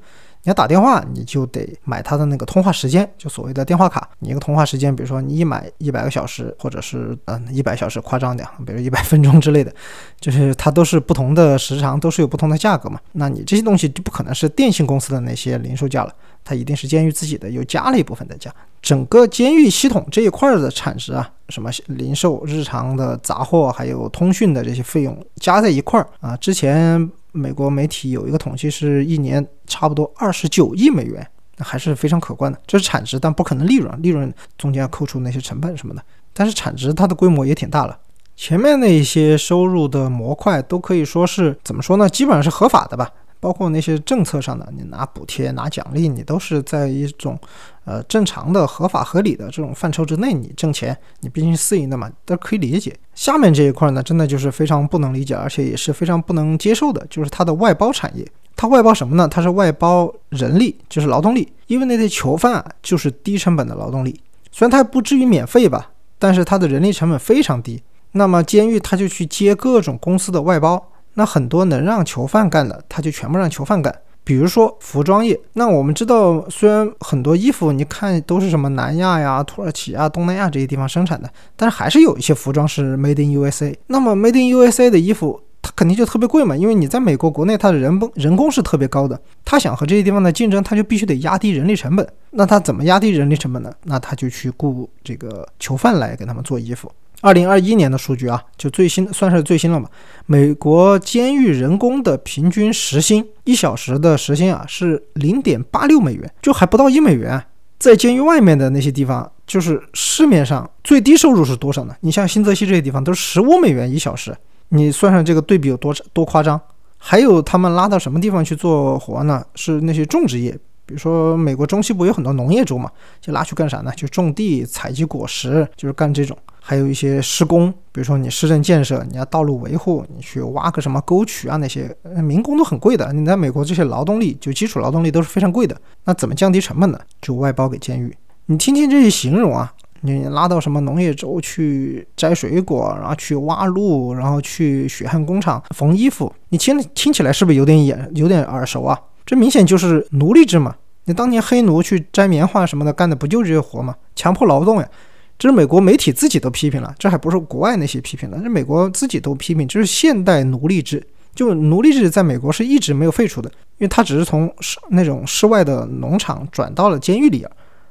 [0.48, 4.10] 你要打电话，你就得买他的那个通话时间，就所谓的电话卡。
[4.20, 9.74] 你一个通话时间，比如说你一买一百个小时，或者是嗯一百小时夸张点，比如一百分钟之类的，
[10.22, 12.98] 就是它都是不同的时长，都是有不同的价格嘛。
[13.12, 16.14] 那你这些东西就不可能是电信公司的那些零售价了，
[16.46, 18.50] 它一定是监狱自己的，又加了一部分的价。
[18.82, 27.12] 整个监狱系统这一块的产值啊，什么零售、日常的杂货，还有通讯的这些费用加在一块儿啊，之前。
[27.38, 31.26] 美国媒体有一个统计，是一年差不多二十九亿美元，
[31.60, 32.60] 还是非常可观的。
[32.66, 36.04] 这是产值，但不可能利润，利润中间要扣除那些成本什么的。
[36.34, 37.98] 但是产值它的规模也挺大了。
[38.36, 42.10] 前面那些收入的模块都可以说是怎么说呢？
[42.10, 43.10] 基本上是合法的吧。
[43.40, 47.40] 包括那些政策上的，你拿补贴、拿奖励，你都是在一种
[47.88, 52.94] 呃正常的、合法合理的这种范畴之内，你挣钱，你毕竟是私营的嘛，都可以理解。
[53.16, 58.28] 下面这一块呢，真的就是非常不能理解，而且也是非常不能接受的，就是它的外包产业。
[58.58, 59.28] 它外包什么呢？
[59.28, 64.20] 它是外包人力，就是劳动力，因为那些囚犯啊，就是低成本的劳动力。
[64.52, 67.82] 虽然它不至于免费吧，但是它的人力成本非常低。
[68.12, 70.92] 那么监狱它就去接各种公司的外包。
[71.14, 73.92] 那很多能让囚犯干的，他就全部让囚犯干。
[74.28, 83.74] 比如说服装业，那我们知道，虽然很多衣服你看都是什么南亚呀、土耳其啊、东南亚这些地方生产的，但是还是有一些服装是 Made in USA。
[83.88, 92.06] 那么 Made in USA 的衣服，它肯定就特别贵嘛，因为你在美国国内，它的人工人工是特别高的，他想和这些地方的竞争，他就必须得压低人力成本。
[92.32, 93.72] 那他怎么压低人力成本呢？
[93.86, 96.92] 那他就去雇这个囚犯来给他们做衣服。
[97.22, 99.90] 二零二一年的数据啊，就最新算是最新了嘛。
[100.26, 107.44] 美国监狱人工的平均时薪，一小时的时薪啊是零点八六美元，就还不到一美元。
[107.80, 111.96] 在监狱外面的那些地方，就是市面上最低收入是多少呢？
[112.02, 114.36] 你像新泽西这些地方都是十五美元一小时，
[114.70, 116.60] 你算上这个对比有多多夸张？
[116.98, 119.44] 还有他们拉到什么地方去做活呢？
[119.54, 122.90] 是那些种植业，比如说美国中西部有很多农业州嘛，
[123.22, 123.92] 就拉去干啥呢？
[123.96, 126.36] 就种地、采集果实，就是干这种。
[126.60, 133.14] 还有一些施工，比如说你市政建设，你要道路维护，你去挖个什么沟渠啊，那些民工都很贵的。
[133.14, 135.80] 你在美国这些劳动力，就基础劳动力都是非常贵的。
[136.06, 137.00] 那怎么降低成本呢？
[137.22, 138.14] 就外包给监狱。
[138.48, 149.00] 你听听这些形容啊，你拉到什么农业州去摘水果，然后去挖路，然后去血汗工厂缝衣服，你听听起来是不是有点眼有点耳熟啊？
[149.28, 150.74] 这明显就是奴隶制嘛。
[151.04, 153.94] 你当年黑奴去摘棉花什么的，干的不就这些活吗？
[154.16, 154.90] 强迫劳动呀。
[155.38, 161.06] 这是美国媒体自己都批评了，这还不是国外那些批评的，这美国自己都批评，这是现代奴隶制。
[161.36, 164.52] 就奴隶制在美国是一直没有废除的，因为它只是从
[164.90, 167.46] 那种室外的农场转到了监狱里，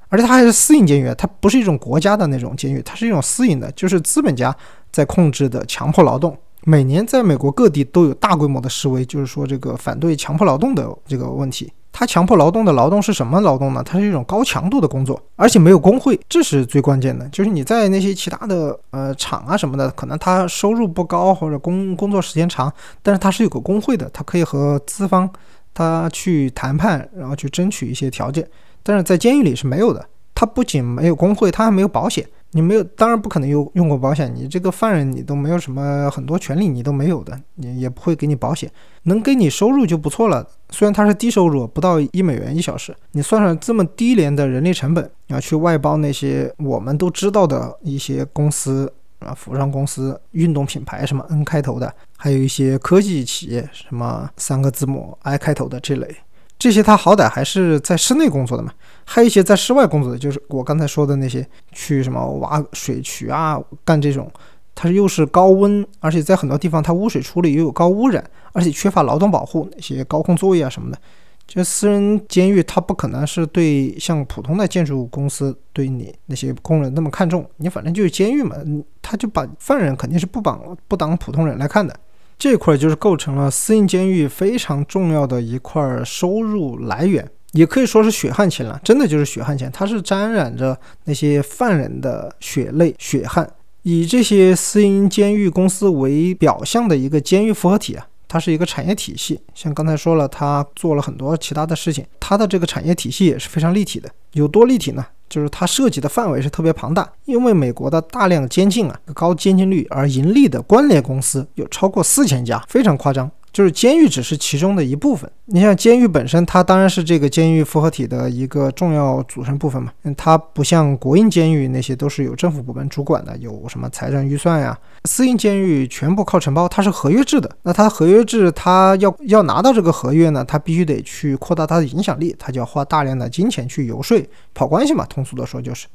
[0.09, 4.53] 而且它还是私营监狱，它不是一种国家的那种监狱，它是一种私营的，就是资本家
[4.90, 6.37] 在控制的强迫劳动。
[6.68, 11.72] 每年在美国各地都有大规模的示威，就是说这个反对强迫劳动的这个问题。
[11.92, 13.85] 他强迫劳动的劳动是什么劳动呢？
[13.85, 17.24] 它是一种高强度的工作，而且没有工会，这是最关键的。
[17.29, 25.31] 就是你在那些其他的呃厂啊什么的，可能他收入不高或者工工作时间长，但是他是有个工会的，他可以和资方
[25.72, 28.44] 他去谈判，然后去争取一些条件。
[28.83, 32.26] 但是在监狱里是没有的，他不仅没有工会，他还没有保险。
[32.56, 34.34] 你没有，当然不可能用用过保险。
[34.34, 38.70] 你这个犯人，你都没有什么很多权利，你都没有的，你也不会给你保险，
[39.02, 40.48] 能给你收入就不错了。
[40.70, 56.16] 虽然它是低收入，不到一美元一小时，你算上这么低廉的人力成本，要去外包那些我们都知道的一些公司啊，服装公司、运动品牌，什么 N 开头的，还有一些科技企业，什么三个字母 I 开头的这类。
[56.58, 58.72] 这些他好歹还是在室内工作的嘛，
[59.04, 64.30] 还有一些在室外工作的，就是我刚才说的那些去什么挖水渠啊，干这种，
[64.74, 70.98] 它又是高温，而且在很多地方它污水处理又有高污染，而且缺乏劳动保护，那些高空作业啊什么的，
[71.46, 78.56] 就私人监狱它不可能是对像普通的建筑公司对你那些工人那么看重，你反正就是监狱嘛，
[79.02, 81.94] 他就把犯人肯定是不绑不当普通人来看的。
[82.38, 88.79] 这块就是构成了私营监狱非常重要的一块收入来源，也可以说是血汗钱了。
[88.85, 93.49] 真的就是血汗钱，它是沾染着那些犯人的血泪血汗。
[93.83, 99.40] 以这些私营监狱公司为表象的一个监狱复合体啊，它是一个产业体系。
[99.54, 104.08] 像刚才说了，它做了很多其他的事情，它的这个产业体系也是非常立体的。
[104.32, 105.04] 有多立体呢？
[105.28, 113.28] 就是它涉及的范围是特别庞大，因为美国的大量监禁啊，高监禁率而盈利的关联公司有超过四千家，非常夸张。
[113.56, 115.30] 就是监狱只是其中的一部分。
[115.46, 119.90] 你像监狱本身，它当然是这个监狱复合体的一个重要组成部分嘛。
[120.14, 124.78] 它不像国营监狱那些都是有政府部门主管的，有什么财政预算呀。
[125.06, 127.50] 私营监狱全部靠承包，它是合约制的。
[127.62, 135.06] 那它合约制，它要要拿到这个合约呢，它必须得去扩大它的影响力，它就要花大量的金钱去游说、跑关系嘛。
[135.06, 135.86] 通俗的说就是，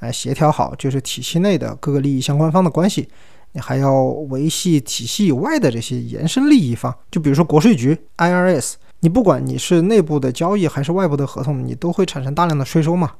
[0.00, 3.06] 哎，协调好就是体系内的各个利益相关方的关系。
[3.52, 13.12] 你还要维系体系以外的这些延伸利益方，就比如说国税局 IRS，你不管你是内部的交易还是外部的合同，你都会产生大量的税收嘛。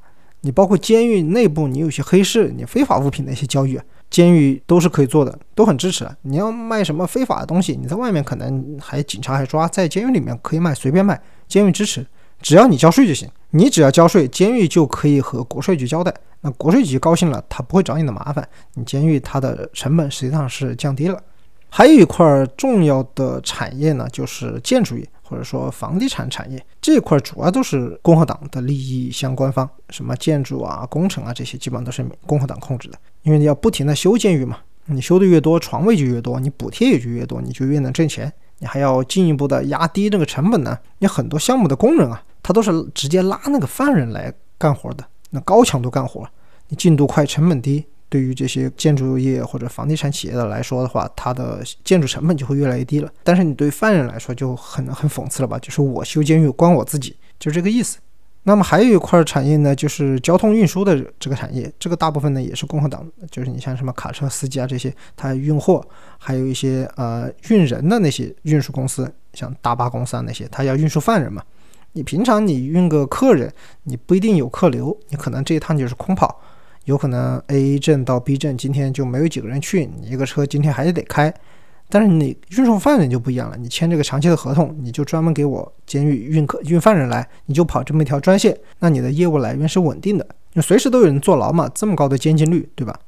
[0.44, 3.78] 你包括监狱内部，你有些黑市，你非法物品的一些交易，
[4.10, 6.04] 监狱都是可以做的，都很支持。
[6.22, 12.04] 你要卖什么非法的东西，你在外面可能还警察还抓，在监狱里面可以卖，随便卖，监狱支持。
[12.42, 16.12] 只要你交税就行，你只要交税，监狱就可以和国税局交代。
[16.40, 21.22] 那国税局高兴了，他不会找你的麻烦，你监狱它的成本实际上是降低了。
[21.70, 32.98] 还有一块重要的产业呢，就是建筑业或者说房地产产业这一块，主要都是共和党的利益相关方，什么建筑啊、工程啊这些，基本上都是共和党控制的。
[33.22, 38.30] 因为你要不停的修监狱嘛，你修的越多，床位就越多，你补贴也就越多，你就越能挣钱。
[38.58, 40.78] 你还要进一步的压低这个成本呢。
[40.98, 42.22] 你很多项目的工人啊。
[42.42, 46.26] 他都是直接拉那个犯人来干活的，那高强度干活，
[46.68, 53.10] 你进度快，成本低，对于这些建筑业或者房地产企业的来说的话，它的建筑成本就会越来越低了。
[53.22, 55.58] 但是你对犯人来说就很很讽刺了吧？
[55.58, 57.98] 就是我修监狱关我自己，就这个意思。
[58.44, 65.80] 那么还有一块产业呢，就是交通运输的这个产业，这个大部分呢也是共和党，就是你像什么卡车司机啊这些，他运货，
[66.18, 71.40] 还有一些呃运人的那些运输公司，像大巴公司啊那些，他要运输犯人嘛。
[71.94, 73.52] 你平常你运个客人，
[73.84, 76.40] 你不一定有客流，你可能这一趟就是空跑，
[76.86, 81.32] 有可能 A 镇到 B 镇今天就没有几个人去，你一个车今天还是得开。
[81.90, 92.98] 但是你运送犯人就不一样了，你签这个长期的合同，你就专门给我监狱运客运犯人来，你就跑这么一条专线，那你的业务来源是稳定的，你随时都有人坐牢嘛，这么高的监禁率，对吧？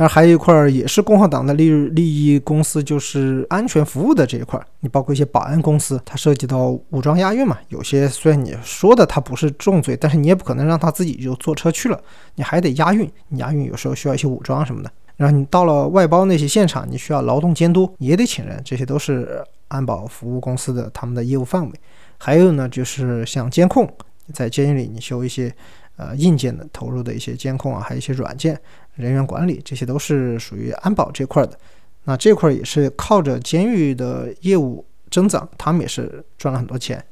[0.00, 4.64] 那还有一块儿也是共和党的利利益公司，就是安全服务的这一块儿。
[4.80, 7.58] 你包括一些保安公司，它涉及到武装押运嘛。
[7.68, 12.02] 有些虽然你说的它不是重罪，但是你也不可能让他自己就坐车去了，
[12.36, 13.06] 你还得押运。
[13.28, 14.90] 你押运有时候需要一些武装什么的。
[15.18, 18.58] 然后你到了外包那些现场，你需要劳动监督，也得请人。
[18.64, 21.72] 这些都是安保服务公司的他们的业务范围。
[22.16, 23.86] 还有呢，就是像监控，
[24.32, 25.54] 在监狱里你修一些
[25.96, 28.58] 呃硬件的投入的一些监控啊，还有一些软件。
[29.00, 31.58] 人员管理这些都是属于安保这块的，
[32.04, 37.04] 那这块也是靠着监狱的业务增长，他们也是赚了很多钱。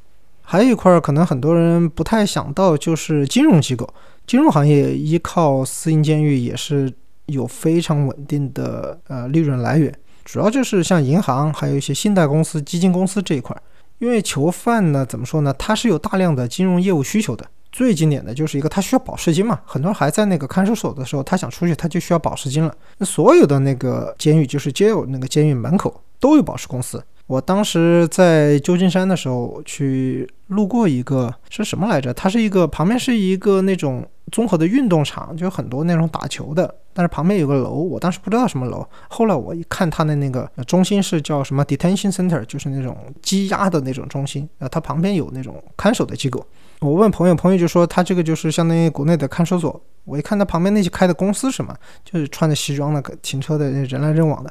[0.42, 3.87] 还有一块可能很多人不太想到，就是金融机构，
[4.27, 6.90] 金融行业依靠私营监狱也是
[7.27, 13.55] 有非常稳定的呃利润来源，主要就是像银行，还有一些信贷公司、基金公司这一块，
[13.98, 17.46] 因为囚犯呢，怎么说呢，他是有大量的金融业务需求的。
[17.79, 22.75] 最经典的就是一个，他需要保释金嘛，很多人还在那个看守所的时候，他想出去，他就需要保释金了。
[22.97, 27.01] 那所有的那个监狱，就是 jail 那个监狱门口都有保释公司。
[27.29, 32.12] 我当时在旧金山的时候去路过一个是什么来着？
[32.12, 36.75] 它是一个旁边是一个那种综合的运动场，就很多那种打球的。
[36.93, 38.85] 但是旁边有个楼，我当时不知道什么楼。
[39.09, 44.49] 后来我一看，它的那个中心是叫什么 detention center，就是那种羁押的那种中心。
[44.59, 46.45] 呃，它旁边有那种看守的机构。
[46.81, 49.81] 我问朋友，朋友就说他这个就是相当于国内的看守所。
[50.05, 54.51] 我一看他旁边那些开的公司什么，就是穿着西装的停车的人来人往的，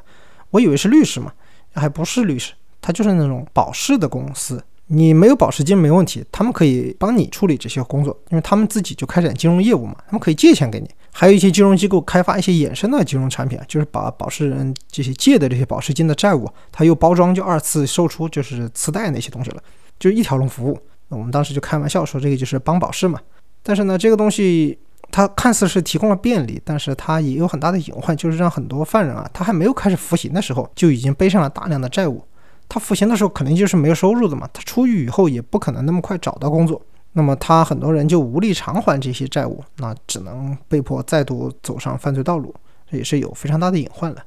[0.50, 1.32] 我以为是律师嘛，
[1.74, 2.52] 还不是律师。
[2.80, 10.88] 他就是那种保释的公司，你没有保释金没问题，他们可以帮你处理这些工作，因为他们自己就开展金融业务嘛，他们可以借钱给你。
[11.10, 19.62] 还有一些金融机构开发一些衍生的金融产品，就是把保释人这些借的这些保释金的债务，他又包装就二次售出，就是次贷那些东西了，
[19.98, 20.78] 就是一条龙服务。
[21.08, 23.18] 我们当时就开玩笑说这个就是帮保释嘛。
[23.62, 24.78] 但是呢，这个东西
[25.10, 32.22] 它看似是提供了便利，但是它也有很大的隐患，就是让很多犯人啊，他还没有开始服刑的时候就已经背上了大量的债务。
[32.68, 36.80] 他服刑的时候肯定就是没有收入的嘛，他出狱以后也不可能那么快找到工作，
[37.12, 42.54] 那么他很多人就无力偿还这些债务，那只能被迫再度走上犯罪道路，
[42.90, 44.22] 这也是有非常大的隐患了。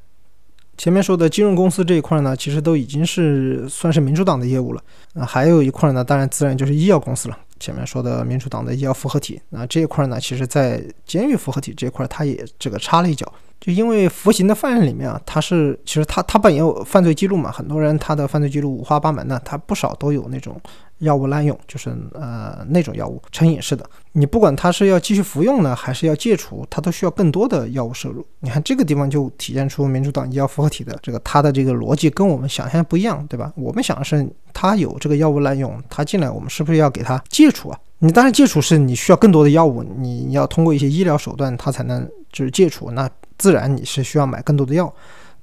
[0.77, 4.81] 前面说的金融公司这一块呢，其实都已经是算是民主党的业务了，
[5.13, 7.37] 那还有一块呢，当然自然就是医药公司了。
[7.59, 13.31] 前面说的民主党的医药复合体，那这一块呢，其实在监狱复合体这块，它也这个插了一脚。
[13.59, 20.59] 就因为服刑的犯人里面啊，他是其实他他本有犯罪记录嘛，很多人他的犯罪记录五花八门的，他不少都有那种
[21.01, 23.85] 药物滥用，就是呃那种药物成瘾式的。
[24.13, 28.25] 你不管他是要继续服用呢，还是要戒除，他都需要更多的药物摄入。
[28.39, 33.51] 你看这个地方就体现出民主党医药复合体的这个他的这个逻辑跟我们想象不一样，对吧？
[33.55, 37.79] 我们想的是他有这个药物滥用，他进来我们是不是要给他戒除啊？
[37.99, 43.09] 你当然戒除是你需要更多的药物，你要通过一些医疗手段，他才能就是戒除那。
[43.37, 44.93] 自然你是需要买更多的药，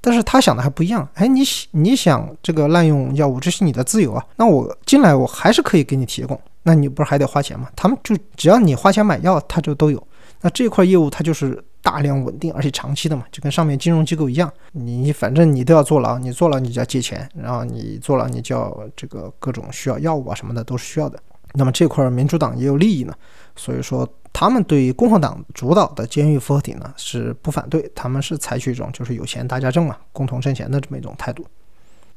[0.01, 1.07] 但是他想的还不一样。
[1.15, 1.41] 哎，你
[1.71, 4.25] 你想这个滥用药物，这是你的自由啊。
[4.37, 7.69] 那我进来我还是可以给你提供，那你不是还得花钱吗？
[7.75, 10.01] 他们就只要你花钱买药，他就都有。
[10.41, 21.19] 那这块业务它就是大量稳定而且长期的嘛，就跟上面金融机构一样，你反正你都要坐牢，你坐牢你就要借钱，然后你坐牢你就要这个各种需要药物啊什么的都是需要的。
[21.55, 23.13] 那么这块民主党也有利益呢，
[23.55, 24.07] 所以说。
[24.31, 31.45] 他们对于共和党主导的监狱复合体呢是不反对，他们是采取一种就是有钱大家挣嘛，共同挣钱的这么一种态度。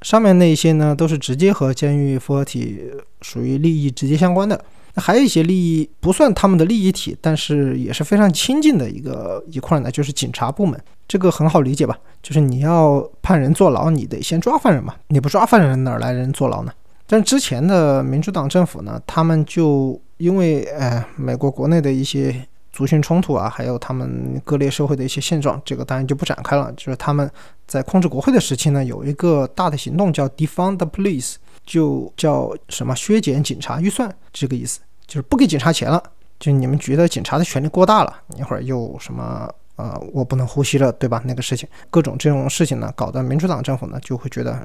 [0.02, 2.90] 上面那些呢都是直接和监狱复合体
[3.22, 4.62] 属于利益直接相关的，
[4.94, 10.78] 那还有一些利益不算他们的利益体，但是也是非常亲近的一个一块呢，就是警察部门。
[11.08, 11.98] 这个很好理解吧？
[12.22, 16.72] 就是你要判人坐牢，你得先抓犯人嘛，你不抓犯人哪来人坐牢呢？
[17.06, 20.00] 但之前的民主党政府呢，他们就。
[20.22, 26.72] 因为呃，美国国内的一些族群冲突啊，还有他们各类社会的一些现状，这个当然就不展开了。
[26.76, 27.28] 就是他们
[27.66, 31.34] 在控制国会的时期呢，有一个大的行动叫 defund the police，
[31.66, 36.00] 就叫什么削减警察预算，这个意思就是不给警察钱了。
[36.38, 39.52] 就你们觉得警察的权力过大了，一会儿又什么？
[39.82, 41.20] 呃，我不能呼吸了，对吧？
[41.24, 44.56] 那个事情，各种这种事情呢，搞得民主党政府呢就会觉得，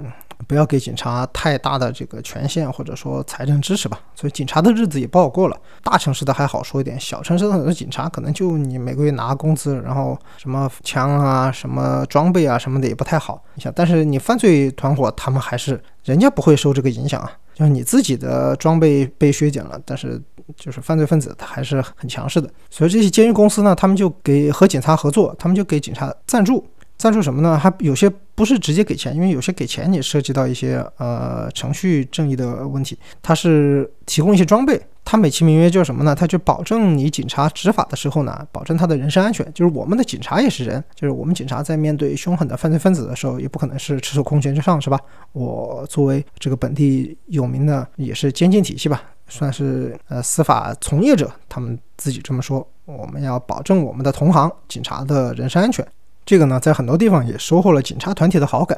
[0.46, 4.00] 不要给警察太大的这个权限或者说财政支持吧。
[4.14, 5.60] 所以警察的日子也不好过了。
[5.82, 13.44] 大城市的还好说一点，小城市的很多警察可能就你每个月拿工资，然后什么枪啊、什么装备啊什么的也不太好。
[13.56, 17.32] 你想，但是你犯罪团伙他们还是人家不会受这个影响啊。
[17.54, 20.22] 就是你自己的装备被削减了，但是
[20.56, 26.64] 就是犯罪分子他还是很强势的，所以这些监狱公司呢，他们就给和警察合作，他们就给警察赞助，
[26.98, 27.58] 赞助什么呢？
[27.58, 34.82] 还有些不是直接给钱，因为有些给钱也涉及到一些呃程序正义的问题，他是提供一些装备。
[35.06, 36.14] 他美其名曰叫什么呢？
[36.14, 39.46] 他就保证你警察执法的时候呢，保证他的人身安全。
[39.54, 45.00] 就是我们的警察也是人，就是我们警察在面对凶狠的犯罪分子的时候，也不可能是赤手空拳之上，是吧？
[45.32, 52.68] 我作为这个本地有名的，也是监禁体系吧，算是呃司法从业者，他们自己这么说。
[52.84, 55.86] 我们要保证我们的同行警察的人身安全。
[56.28, 58.78] 这个呢，在很多地方也收获了警察团体的好感。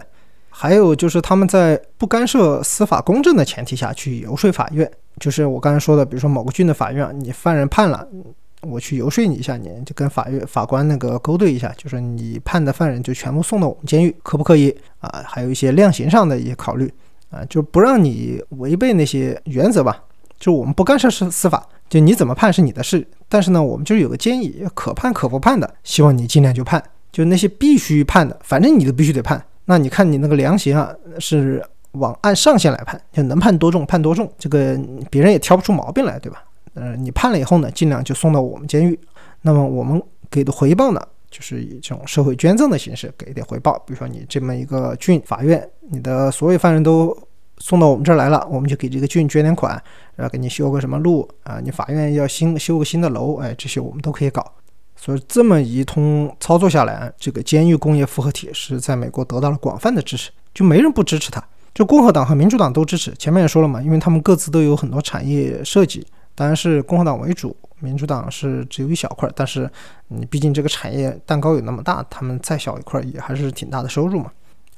[0.52, 4.90] 还有就是他们在不干涉司法公正的前提下去游说法院，
[5.20, 8.08] 就是我刚才说的，比如说某个郡的法院，你犯人判了，
[8.62, 15.24] 我去游说你一下，你就跟法院法官那个勾兑一下，就是你判的犯人就全部送到我们监狱，可不可以啊？
[15.26, 16.92] 还有一些量刑上的一些考虑
[17.32, 20.04] 啊，就不让你违背那些原则吧。
[20.40, 29.44] 就我们不干涉司司法，就你怎么判是你的事，但是呢，我们就是有个建议，可判可不判的，希望你尽量就判，就那些必须判的，反正你都必须得判。
[29.66, 34.80] 那你看你那个量刑啊，是往按上限来判，就能判多重判多重，这个
[35.10, 36.44] 别人也挑不出毛病来，对吧？
[36.76, 38.98] 呃，你判了以后呢，尽量就送到我们监狱。
[39.42, 43.78] 那么我们给的回报呢，就是以这种社会捐赠的形式给一点回报。
[43.86, 47.16] 比如说你这么一个郡法院，你的所有犯人都
[47.58, 49.72] 送到我们这儿来了，我们就给这个郡捐点款，
[50.16, 54.54] 然后给你修个什么路啊，你法院要新修个新的楼，哎，这些我们都可以搞。
[55.02, 61.42] 所以这么一通操作下来，这个监狱工业复合体是在美国得到了广泛的支持，就没人不支持它。
[61.74, 63.14] 就共和党和民主党都支持。
[63.18, 69.30] 前面也说了嘛，因为他们各自都有很多产业设计，当然是共和党为主，民主党是只有一小块。
[69.34, 69.72] 但是
[70.10, 74.30] 你毕竟这个产业蛋糕有那么大，他们再小一块也还是挺大的收入嘛。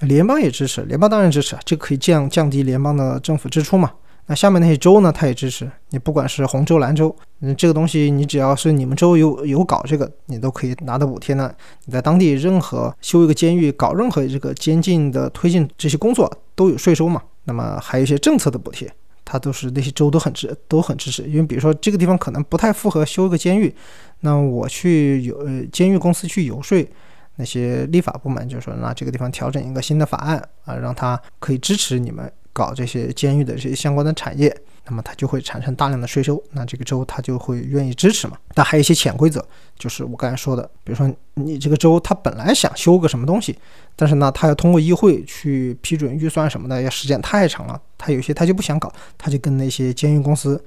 [0.01, 3.91] 联邦也支持，联邦当然支持，这个可以降降低联邦的政府支出嘛。
[4.28, 5.11] 那下面那些州呢？
[5.11, 11.53] 他也支持你，不管是红州、蓝州，嗯，这个东西你只要是你们州有有搞这个，你都可以拿到补贴呢。
[11.86, 17.22] 你在当地任何修一个监狱、搞任何这个监禁的推进这些工作都有税收嘛。
[17.43, 18.89] 那么还有一些政策的补贴，
[19.26, 21.24] 它都是那些州都很支都很支持。
[21.24, 23.76] 因为比如说这个地方可能不太符合修一个监狱，
[24.22, 26.88] 那我去游呃监狱公司去游说
[27.36, 32.32] 那些立法部门，就是说那这个地方调整一个新的法案啊，让它可以支持你们。
[32.54, 38.38] 搞这些监狱的这些相关的产业，那么它就会产生大量的税收，那这个州它就会愿意支持嘛。
[38.54, 39.45] 但还有一些潜规则，
[39.78, 43.58] 就是我刚才说的，比如说你这个州它本来想修个什么东西，
[43.95, 50.62] 但是呢，它要通过议会去批准预算什么的，要时间太长了，它有些它就不想搞，它就跟那些监狱公司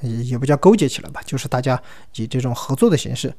[0.00, 1.80] 也不叫勾结起来吧，就是大家
[2.16, 3.32] 以这种合作的形式，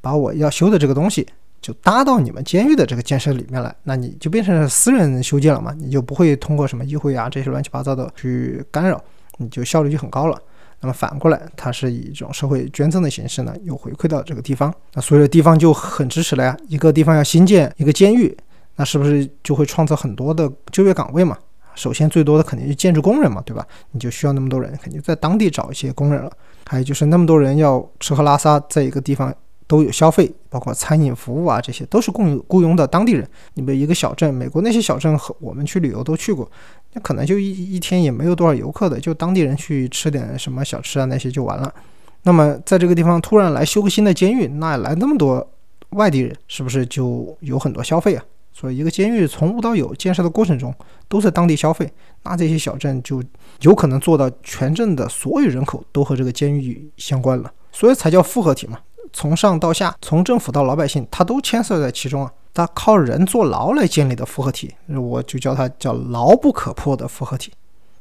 [0.00, 1.26] 把我要修的这个东西
[1.60, 9.02] 就搭到你们监狱的这个建设里面来，那你就变成私人修建了嘛，你就不会通过什么议会啊这些乱七八糟的去干扰，
[9.38, 10.38] 你就效率就很高了。
[10.80, 16.56] 那么反过来，它是以一种社会捐赠的形式呢，又回馈到这个地方，那所有的地方就很支持了呀。
[16.68, 18.36] 一个地方要新建一个监狱，
[18.76, 21.36] 那是不是就会创造很多的就业岗位嘛？
[21.74, 23.66] 首先最多的肯定是建筑工人嘛，对吧？
[23.90, 26.30] 你就需要那么多人，肯定在当地找一些工人了。
[26.66, 29.34] 还有就是那么多人要吃喝拉撒，在一个地方。
[29.68, 33.28] 都有消费，包括餐饮服务啊，这些都是雇雇佣的当地人。
[33.54, 36.50] 你们一个小镇，美国那些小镇和我们去旅游都去过，
[36.94, 41.72] 那可能就一一天也没有多少游客的，就当地人去吃点什么小吃啊那些就完了。
[42.22, 45.46] 那么在这个地方突然来修个新的监狱，那来那么多
[45.90, 48.24] 外地人，是不是就有很多消费啊？
[48.54, 50.74] 所以一个监狱从无到有建设的过程中
[51.08, 51.88] 都在当地消费，
[52.24, 53.22] 那这些小镇就
[53.60, 58.78] 有可能做到全镇的所有人口都和这个监狱相关了，所以才叫复合体嘛。
[59.12, 62.32] 从上到下，从政府到老百姓，它都牵涉在其中啊。
[62.54, 67.52] 它靠人坐牢来建立的复合体，我就叫它叫牢不可破的复合体。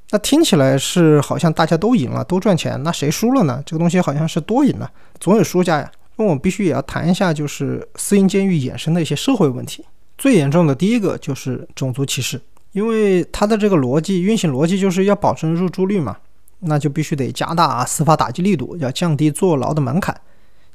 [0.10, 2.82] 那听起来是好像大家都赢了，都赚钱。
[2.82, 3.62] 那谁输了呢？
[3.66, 4.90] 这个东西好像是多赢了，
[5.20, 5.92] 总有输家呀。
[6.16, 9.86] 那我们必须也要谈一下，就是私营监狱衍生的一些社会问题。
[10.18, 12.42] 最严重的第一个就是种族歧视，
[12.72, 16.18] 因为它的这个逻辑运行逻辑就是要保证入住率嘛，
[16.62, 20.20] 那就必须得加大司法打击力度，要降低坐牢的门槛。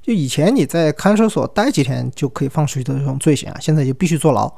[0.03, 4.53] 就以前你在看守所待几天就可以放出去的这种罪行啊，现在就必须坐牢。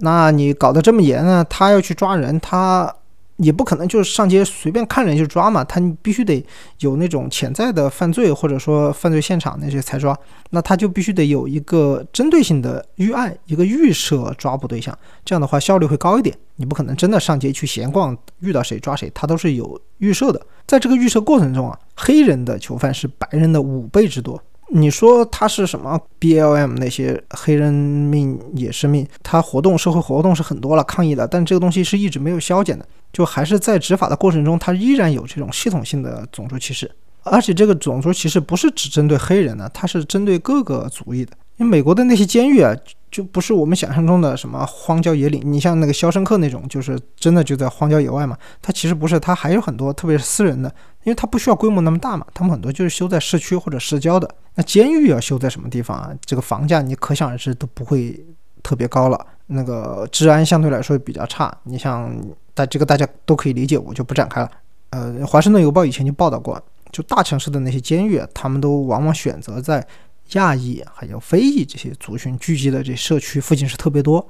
[0.00, 1.44] 那你搞得这么严呢？
[1.50, 2.94] 他要去抓人，他。
[3.36, 6.44] 也不可能就是上街随便看人就抓嘛，他必须得
[6.80, 10.16] 有那种潜在的犯罪或者说犯罪现场那些才抓，
[10.50, 16.36] 那他就必须得有一个针对性的预案，一个预设抓捕对象，这样的话效率会高一点。
[16.56, 20.40] 你不可能真的上街去闲逛，遇到谁抓谁，他都是有预设的。
[20.66, 24.40] 在这个预设过程中啊，黑人的囚犯是白人的五倍之多。
[24.76, 36.90] 你说他是什么？BLM 那些黑人命也是命，他活动社会活动是很多了，抗议的，但这个东西是一直没有消减的，就还是在执法的过程中，他依然有这种系统性的种族歧视，
[37.22, 41.30] 而且这个种族歧视不是只针对黑人的，它是针对各个族裔的。
[41.56, 42.74] 因为美国的那些监狱啊，
[43.10, 45.40] 就不是我们想象中的什么荒郊野岭。
[45.44, 48.36] 你像那个《肖申克》那种，就是真的就在荒郊野外嘛。
[48.60, 50.68] 它其实不是，它还有很多，特别是私人的，
[51.04, 52.26] 因为它不需要规模那么大嘛。
[52.34, 54.28] 他们很多就是修在市区或者市郊的。
[54.56, 56.10] 那监狱要修在什么地方啊？
[56.24, 58.20] 这个房价你可想而知都不会
[58.62, 59.26] 特别高了。
[59.46, 61.56] 那个治安相对来说比较差。
[61.62, 62.12] 你像，
[62.52, 64.50] 但这个大家都可以理解，我就不展开了。
[64.90, 69.86] 呃，《华盛顿邮报》以前就报道过，就大城市的那些监狱，他们都往往选择在。
[70.32, 74.26] 亚裔还有非裔这些族群聚集的这社区附近是特别多，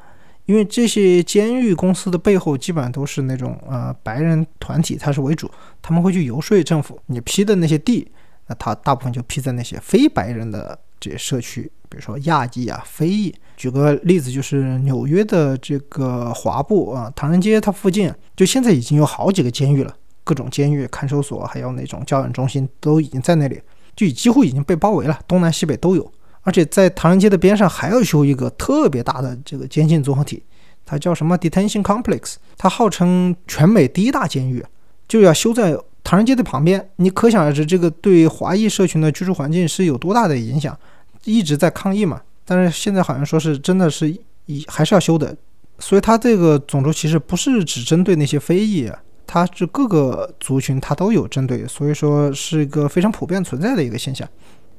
[0.46, 8.10] 因为这些监狱公司的背后基本上都是那种呃白人团体，它是为主，他们会去游说政府，你批的那些地，
[8.48, 13.34] 那他大部分就批在那些非白人的这些社区，比如说亚裔啊、非裔。
[13.56, 23.60] 举个例子，就是纽约的这个华埠啊，唐人街它附近，就现在已经有好几个监狱了，各种监狱、看守所，还有那种教养中心都已经在那里。
[23.96, 30.42] 就几乎已经被包围了，东南西北都有，而且在唐人街的边上还要修一个特别大的这个监禁综合体，
[30.84, 34.64] 它叫什么 Detention Complex，它号称全美第一大监狱，
[35.06, 36.90] 就要修在唐人街的旁边。
[36.96, 40.76] 你可想而知，这个对华裔社群的居住环境是有多大的影响，
[41.24, 42.20] 一直在抗议嘛。
[42.44, 44.14] 但是现在好像说是真的是
[44.46, 45.34] 一还是要修的，
[45.78, 48.98] 所以它这个种族歧视不是只针对那些非裔啊。
[49.26, 54.28] 它是各个族群，它都有针对，所以说是一个非常普遍存在的一个现象。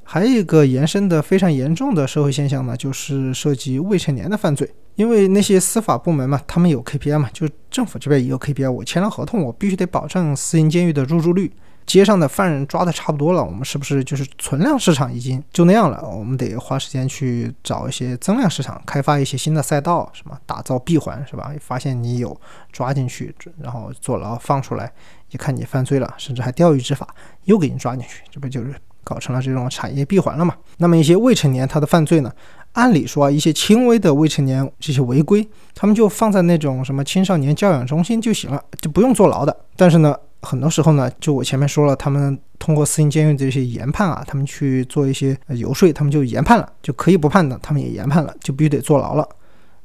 [0.07, 4.69] 还有一个延伸的非常严重的社会现象呢，就是涉及未成年的犯罪。
[4.95, 11.51] 因为那些司法部门嘛，他们有 KPI 嘛，就政府这边也有 KPI，我签了合同，我必须得保证私营监狱的入住率。
[11.86, 16.03] 街上的犯人抓的差不多了，我们是不是就是存量市场已经就那样了？
[16.03, 21.51] 我们得花时间去找一些增量市场，开发一些新的赛道，什么打造闭环是吧？
[21.61, 22.36] 发现你有
[22.71, 24.91] 抓进去，然后坐牢放出来，
[25.29, 27.07] 一看你犯罪了，甚至还钓鱼执法，
[27.43, 28.73] 又给你抓进去，这不就是
[29.03, 30.55] 搞成了这种产业闭环了嘛？
[30.77, 32.31] 那么一些未成年他的犯罪呢？
[32.73, 39.55] 按理说一些轻微的未成年这些违规，他们就放在那种什么青少年教养中心就行了，就不用坐牢的。
[39.75, 40.15] 但是呢？
[40.45, 49.27] 很多时候呢，就我前面说了，他们通过私营监狱这些研判啊，他们去做一些游说，他们就研判了，就可以不判的，他们也研判了，就必须得坐牢了。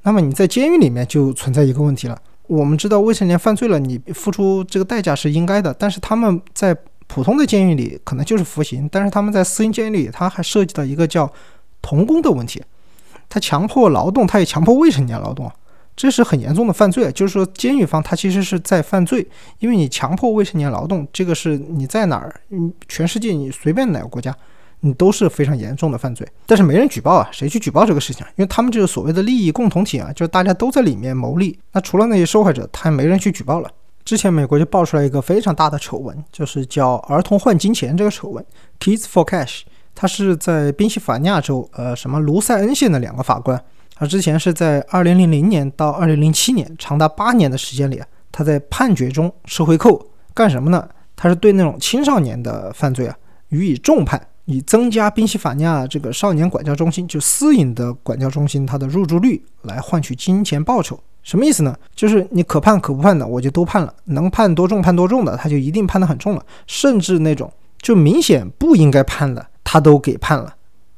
[0.03, 2.17] 那么你在监狱里面就存在一个问题了。
[2.47, 11.31] 我们知道未成年犯罪了，你付出这个代价是应该的，但是他们在普通的监狱里可能就是服刑，但是他们在私营监狱里，他还涉及到一个叫
[11.83, 12.63] 童工的问题，
[13.29, 15.51] 他强迫劳动，他也强迫未成年劳动。
[16.01, 19.27] 这是很严重的犯罪，就是说监狱方他其实是在犯罪，
[19.59, 24.35] 因为你强迫未成年劳动，这个是你在哪儿，嗯，全世界你随便哪个国家，
[24.81, 26.27] 你都是非常严重的犯罪。
[26.47, 28.25] 但是没人举报啊，谁去举报这个事情？
[28.37, 31.59] 因为他们这个所谓的利益共同体啊，就是大家都在里面牟利。
[31.73, 33.71] 那除了那些受害者，他没人去举报了。
[34.03, 38.43] 之前美国就爆出来一个非常大的丑闻，就是叫“儿童换金钱”这个丑闻
[38.81, 39.61] （Kids for Cash）。
[39.95, 43.63] 他是在宾夕法尼亚州，呃，什么卢塞恩县的两个法官，
[44.01, 50.89] 他之前是在2000年到2007年，长达八年的时间里啊，他在判决中收回扣，干什么呢？
[51.15, 53.15] 他是对那种青少年的犯罪啊
[53.51, 60.99] 予以重判，以增加宾夕法尼亚这个少年管教中心就私营的管教中心它的入住率来换取金钱报酬。
[61.23, 61.77] 什么意思呢？
[61.95, 69.47] 就是你可判可不判的，我就都判了，能判多重判多重的，他就一定判得很重了，甚至那种就明显不应该判的。
[69.63, 70.55] 他都给判了，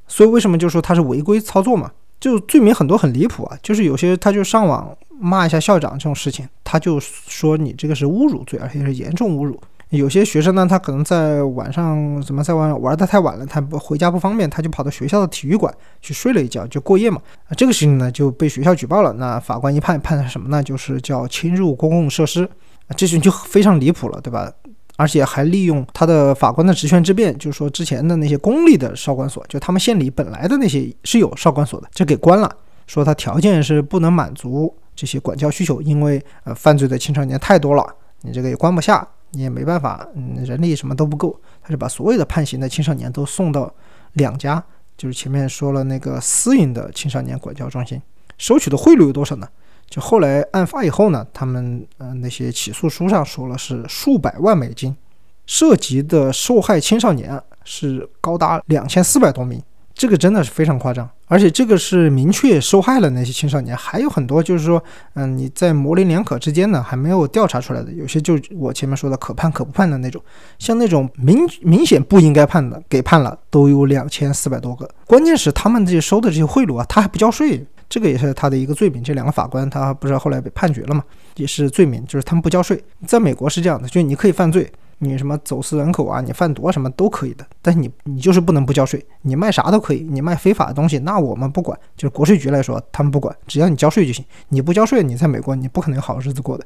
[0.06, 1.90] 所以为什么就说他是违规操作嘛？
[2.22, 9.60] 就罪名很多很离谱啊，就是有些他就上网骂一下校长这种事情，他就说你这个是侮辱罪，而且是严重侮辱。
[9.88, 17.20] 有些学生呢，他可能在晚上怎么在玩玩的太晚了，他不回家不方便，他就跑到学校的体育馆去睡了一觉，就过夜嘛。
[17.48, 20.62] 啊，这个事情呢就被学校举报了，那法官一判判的什么呢？
[20.62, 22.44] 就是叫侵入公共设施，
[22.86, 24.48] 啊，这事情就非常离谱了，对吧？
[24.96, 32.56] 而且还利用他的法官的职权之便，就是说之前的那些公立的少管所，就他们县里本来的那些是有少管所的，就给关了。
[32.86, 37.86] 说他条件是不能满足这些管教需求，因为呃犯罪的青少年太多了，
[38.20, 43.72] 你这个也关不下，你也没办法，嗯，人力什么都不够，他就把所有的判刑的青少年都送到
[44.14, 44.62] 两家，
[44.98, 48.02] 就是前面说了那个私营的青少年管教中心，
[48.36, 49.48] 收取的贿赂有多少呢？
[49.92, 54.96] 就后来案发以后呢，他们呃那些起诉书上说了是数百万美金，
[55.44, 59.62] 涉及的受害青少年是高达两千四百多名，
[59.92, 61.06] 这个真的是非常夸张。
[61.26, 64.82] 而且这个是明确受害了那些青少年，还有很多就是说，
[65.12, 70.22] 嗯，你在模棱两可之间呢，还没有调查出来的，有些就我前面说的可判可不判的那种，
[70.58, 74.88] 像那种明明显不应该判的给判了，都有两千四百多个。
[75.06, 77.62] 关键是他们这些收的这些贿赂啊，他还不交税。
[77.92, 79.02] 这个也是他的一个罪名。
[79.04, 81.04] 这两个法官他不是后来被判决了嘛，
[81.36, 82.82] 也是罪名，就是他们不交税。
[83.06, 89.04] 在美国是这样的，就你可以犯罪，你什么走私人口啊，你贩毒啊什么都可以的，但你你就是不能不交税。
[89.20, 94.24] 你卖啥都可以，你卖非法的东西，那我们不管，就是国税局来说，他们不管，只要你交税就行。
[94.48, 96.64] 你不交税，你在美国你不可能有好日子过的。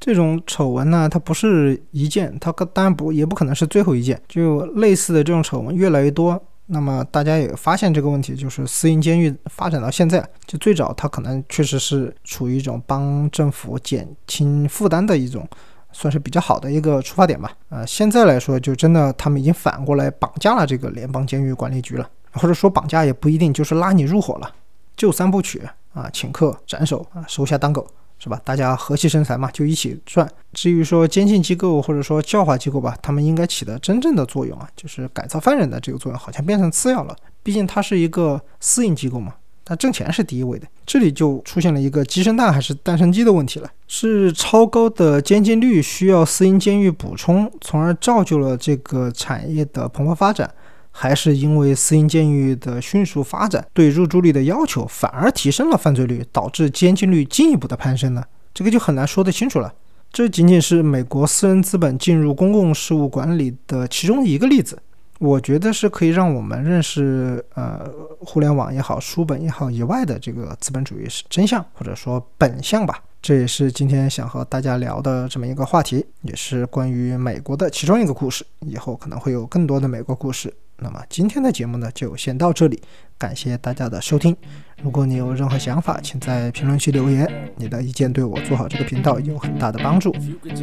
[0.00, 6.42] 这种丑闻呢，它不是一件，它当然不也不可能是最后一件，就类似的这种丑闻越来越多。
[6.66, 15.46] 那么大家也发现这个问题，就是私营监狱发展到现在，就最早它可能确实是处于一种帮政府减轻负担的一种，
[15.92, 17.52] 算是比较好的一个出发点吧。
[17.68, 24.54] 呃，现在来说，就真的他们已经反过来绑架了这个联邦监狱管理局了，或者说绑架也不一定，就是拉你入伙了，
[24.96, 25.60] 就三部曲
[25.92, 27.86] 啊，请客、斩首啊，收下当狗。
[28.22, 28.40] 是吧？
[28.44, 30.30] 大家和气生财嘛，就一起赚。
[30.52, 37.16] 至于说监禁机构或者说教化机构吧，他们应该起的真正的作用啊，就是改造犯人的这个作用，好像变成次要了。
[37.42, 40.68] 毕竟它是一个私营机构嘛，它挣钱是第一位的。
[40.86, 50.48] 这里就出现了一个鸡生蛋还是蛋生鸡的问题了：是超高的监禁率需要私营监狱补充，从而造就了这个产业的蓬勃发展。
[50.92, 58.22] 还是因为私营监狱的迅速发展，对入住率的要求反而提升了犯罪率，导致监禁率进一步的攀升呢？
[58.54, 59.74] 这个就很难说得清楚了。
[60.12, 64.78] 这仅仅是美国私人资本进入公共事务管理的其中一个例子。
[65.18, 67.88] 我觉得是可以让我们认识，呃，
[68.18, 73.00] 互联网也好，书本也好以外的这个资本主义是真相，或者说本相吧。
[73.22, 78.44] 这也是今天想和大家聊的这么一个话题，也是关于美国的其中一个故事。
[78.66, 80.52] 以后可能会有更多的美国故事。
[80.82, 82.82] 那么今天的节目呢，就先到这里，
[83.16, 84.36] 感谢大家的收听。
[84.82, 90.12] 如果你有任何想法，请在评论区留言，你的意见对我做好这个频道有很大的帮助。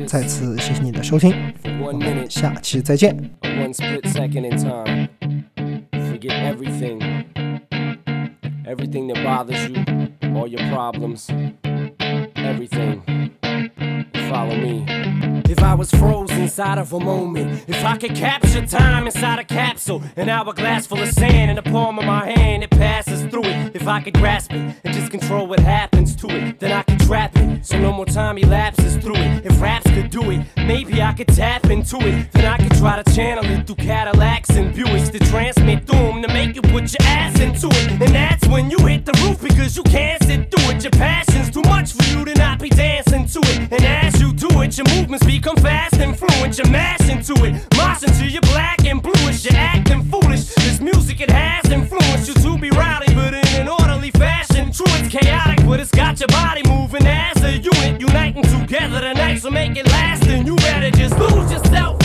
[0.06, 1.34] 再次谢谢你的收听，
[1.82, 3.18] 我们下期再见。
[14.30, 15.39] follow me.
[15.50, 19.44] If I was frozen inside of a moment, if I could capture time inside a
[19.44, 23.46] capsule, an hourglass full of sand in the palm of my hand, it passes through
[23.46, 23.76] it.
[23.76, 27.00] If I could grasp it and just control what happens to it, then I could
[27.00, 27.66] trap it.
[27.66, 29.44] So no more time elapses through it.
[29.44, 32.32] If raps could do it, maybe I could tap into it.
[32.32, 36.28] Then I could try to channel it through Cadillacs and Buicks to transmit through to
[36.28, 37.92] make you put your ass into it.
[37.94, 40.84] And that's when you hit the roof because you can't sit through it.
[40.84, 43.74] Your passion's too much for you to not be dancing to it.
[43.74, 46.58] And as you do it, your movements become fast and fluent.
[46.58, 49.46] You mash into it, mosh into you black and bluish.
[49.46, 50.54] You're acting foolish.
[50.56, 54.72] This music, it has influenced you to be rowdy, but in an orderly fashion.
[54.72, 59.38] True, it's chaotic, but it's got your body moving as a unit, uniting together tonight.
[59.38, 61.99] So make it last, and you better just lose yourself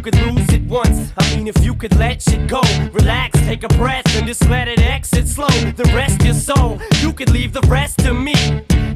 [0.00, 3.64] you could lose it once, I mean, if you could let shit go, relax, take
[3.64, 5.48] a breath, and just let it exit slow.
[5.48, 8.32] The rest your soul, you could leave the rest to me.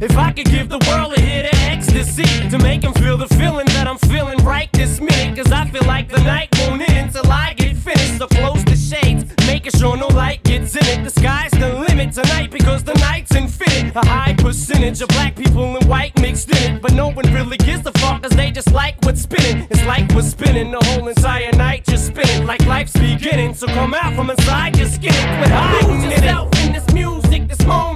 [0.01, 3.29] If I could give the world a hit of ecstasy to make them feel the
[3.29, 3.74] feeling feeling
[13.97, 16.83] A high percentage of black people and white mixed in it.
[16.83, 19.69] But no one really gives a fuck cause they just like what's spinning.
[19.71, 23.55] It's like we're spinning the whole entire night, just spinning like life's beginning.
[23.55, 27.65] So come out from inside your skin with high Lose yourself in this music, this
[27.65, 27.94] moment.